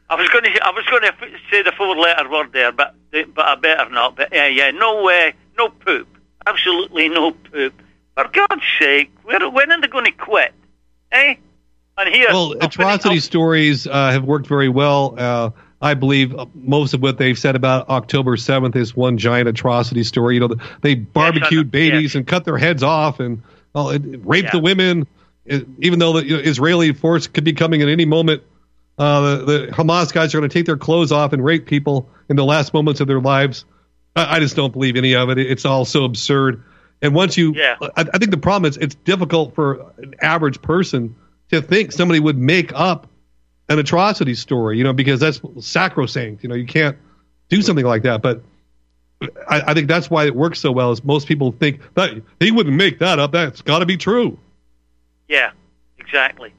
[0.10, 1.14] I was going to I was going to
[1.52, 4.16] say the four letter word there, but but I better not.
[4.16, 6.08] But yeah, yeah, no way, no poop,
[6.46, 7.74] absolutely no poop.
[8.16, 10.54] For God's sake, when when are they going to quit?
[11.12, 11.36] Eh?
[11.98, 15.16] And here, well, atrocity stories uh, have worked very well.
[15.18, 15.50] Uh,
[15.82, 20.36] I believe most of what they've said about October 7th is one giant atrocity story.
[20.36, 22.16] You know, they barbecued yes, babies yes.
[22.16, 23.44] and cut their heads off and
[23.74, 24.52] well, it, raped yeah.
[24.52, 25.08] the women,
[25.46, 28.44] it, even though the you know, Israeli force could be coming at any moment.
[29.00, 32.10] Uh, the, the, Hamas guys are going to take their clothes off and rape people
[32.28, 33.64] in the last moments of their lives.
[34.14, 35.38] I, I just don't believe any of it.
[35.38, 36.64] It's all so absurd.
[37.02, 37.78] And once you, yeah.
[37.82, 41.16] I, I think the problem is it's difficult for an average person
[41.50, 43.08] to think somebody would make up
[43.70, 46.44] an atrocity story, you know, because that's sacrosanct.
[46.44, 46.98] You know, you can't
[47.48, 48.22] do something like that.
[48.22, 48.44] But
[49.48, 50.92] I, I think that's why it works so well.
[50.92, 53.32] Is most people think that he wouldn't make that up.
[53.32, 54.38] That's got to be true.
[55.30, 55.52] Yeah,
[56.00, 56.54] exactly.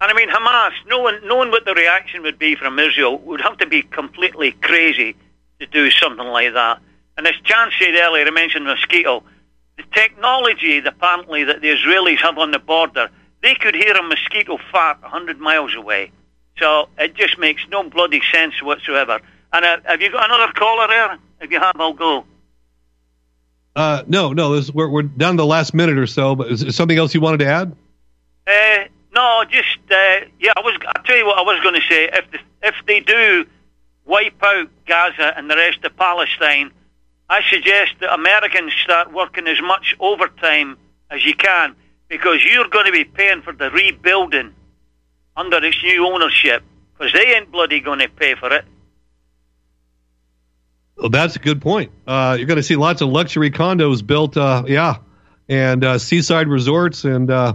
[0.00, 3.58] And I mean, Hamas, knowing knowing what the reaction would be from Israel, would have
[3.58, 5.16] to be completely crazy
[5.60, 6.80] to do something like that.
[7.16, 9.22] And as Jan said earlier, I mentioned mosquito.
[9.78, 13.10] The technology, apparently, that the Israelis have on the border,
[13.42, 16.12] they could hear a mosquito fart 100 miles away.
[16.58, 19.20] So it just makes no bloody sense whatsoever.
[19.52, 21.18] And uh, have you got another caller there?
[21.40, 22.24] If you have, I'll go.
[23.74, 24.56] Uh, no, no.
[24.56, 26.34] This, we're we're down to the last minute or so.
[26.34, 27.76] But is there something else you wanted to add?
[28.46, 28.84] Uh,
[29.16, 30.52] no, just uh, yeah.
[30.56, 30.78] I was.
[30.86, 32.10] I tell you what I was going to say.
[32.12, 33.46] If the, if they do
[34.04, 36.70] wipe out Gaza and the rest of Palestine,
[37.28, 40.76] I suggest that Americans start working as much overtime
[41.10, 41.74] as you can
[42.08, 44.54] because you're going to be paying for the rebuilding
[45.34, 46.62] under its new ownership
[46.92, 48.66] because they ain't bloody going to pay for it.
[50.98, 51.90] Well, that's a good point.
[52.06, 54.96] Uh, you're going to see lots of luxury condos built, uh, yeah,
[55.48, 57.54] and uh, seaside resorts, and uh,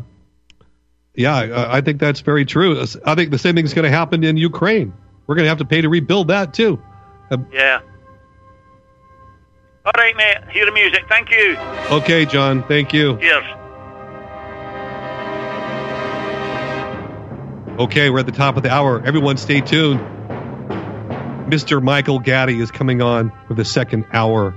[1.16, 2.86] yeah, I, think that's very true.
[3.06, 4.94] I think the same thing is going to happen in Ukraine.
[5.28, 6.82] We're going to have to pay to rebuild that too.
[7.30, 7.82] Uh, yeah.
[9.86, 10.38] All right, mate.
[10.52, 11.04] Hear the music.
[11.10, 11.58] Thank you.
[11.90, 12.64] Okay, John.
[12.64, 13.18] Thank you.
[13.18, 13.44] Cheers.
[17.80, 19.02] Okay, we're at the top of the hour.
[19.04, 20.00] Everyone, stay tuned.
[21.50, 21.82] Mr.
[21.82, 24.56] Michael Gaddy is coming on for the second hour.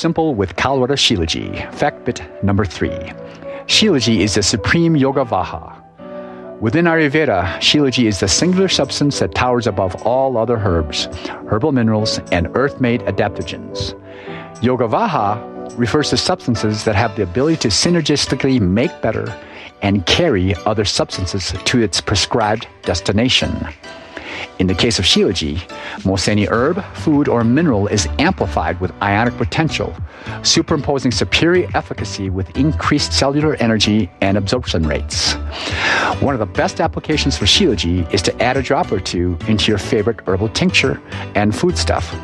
[0.00, 3.12] Simple with Kalwara Shilaji, fact bit number three.
[3.66, 5.76] Shilaji is the supreme yoga vaha.
[6.58, 11.04] Within Ayurveda, Shilaji is the singular substance that towers above all other herbs,
[11.50, 13.92] herbal minerals, and earth made adaptogens.
[14.62, 19.26] Yoga vaha refers to substances that have the ability to synergistically make better
[19.82, 23.54] and carry other substances to its prescribed destination.
[24.58, 25.60] In the case of Shilaji,
[26.04, 29.94] most any herb, food, or mineral is amplified with ionic potential,
[30.42, 35.34] superimposing superior efficacy with increased cellular energy and absorption rates.
[36.20, 39.70] One of the best applications for Shilaji is to add a drop or two into
[39.70, 41.00] your favorite herbal tincture
[41.34, 42.14] and foodstuff.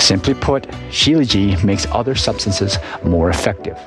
[0.00, 3.78] Simply put, Shilaji makes other substances more effective.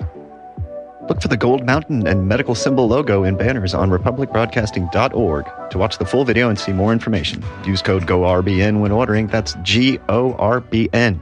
[1.08, 5.97] Look for the Gold Mountain and medical symbol logo in banners on republicbroadcasting.org to watch
[5.99, 7.43] the full video and see more information.
[7.64, 9.28] Use code GORBN when ordering.
[9.28, 11.22] That's G O R B N.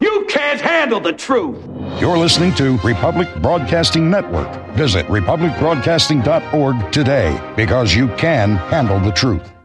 [0.00, 1.56] You can't handle the truth.
[1.98, 4.54] You're listening to Republic Broadcasting Network.
[4.72, 9.55] Visit republicbroadcasting.org today because you can handle the truth.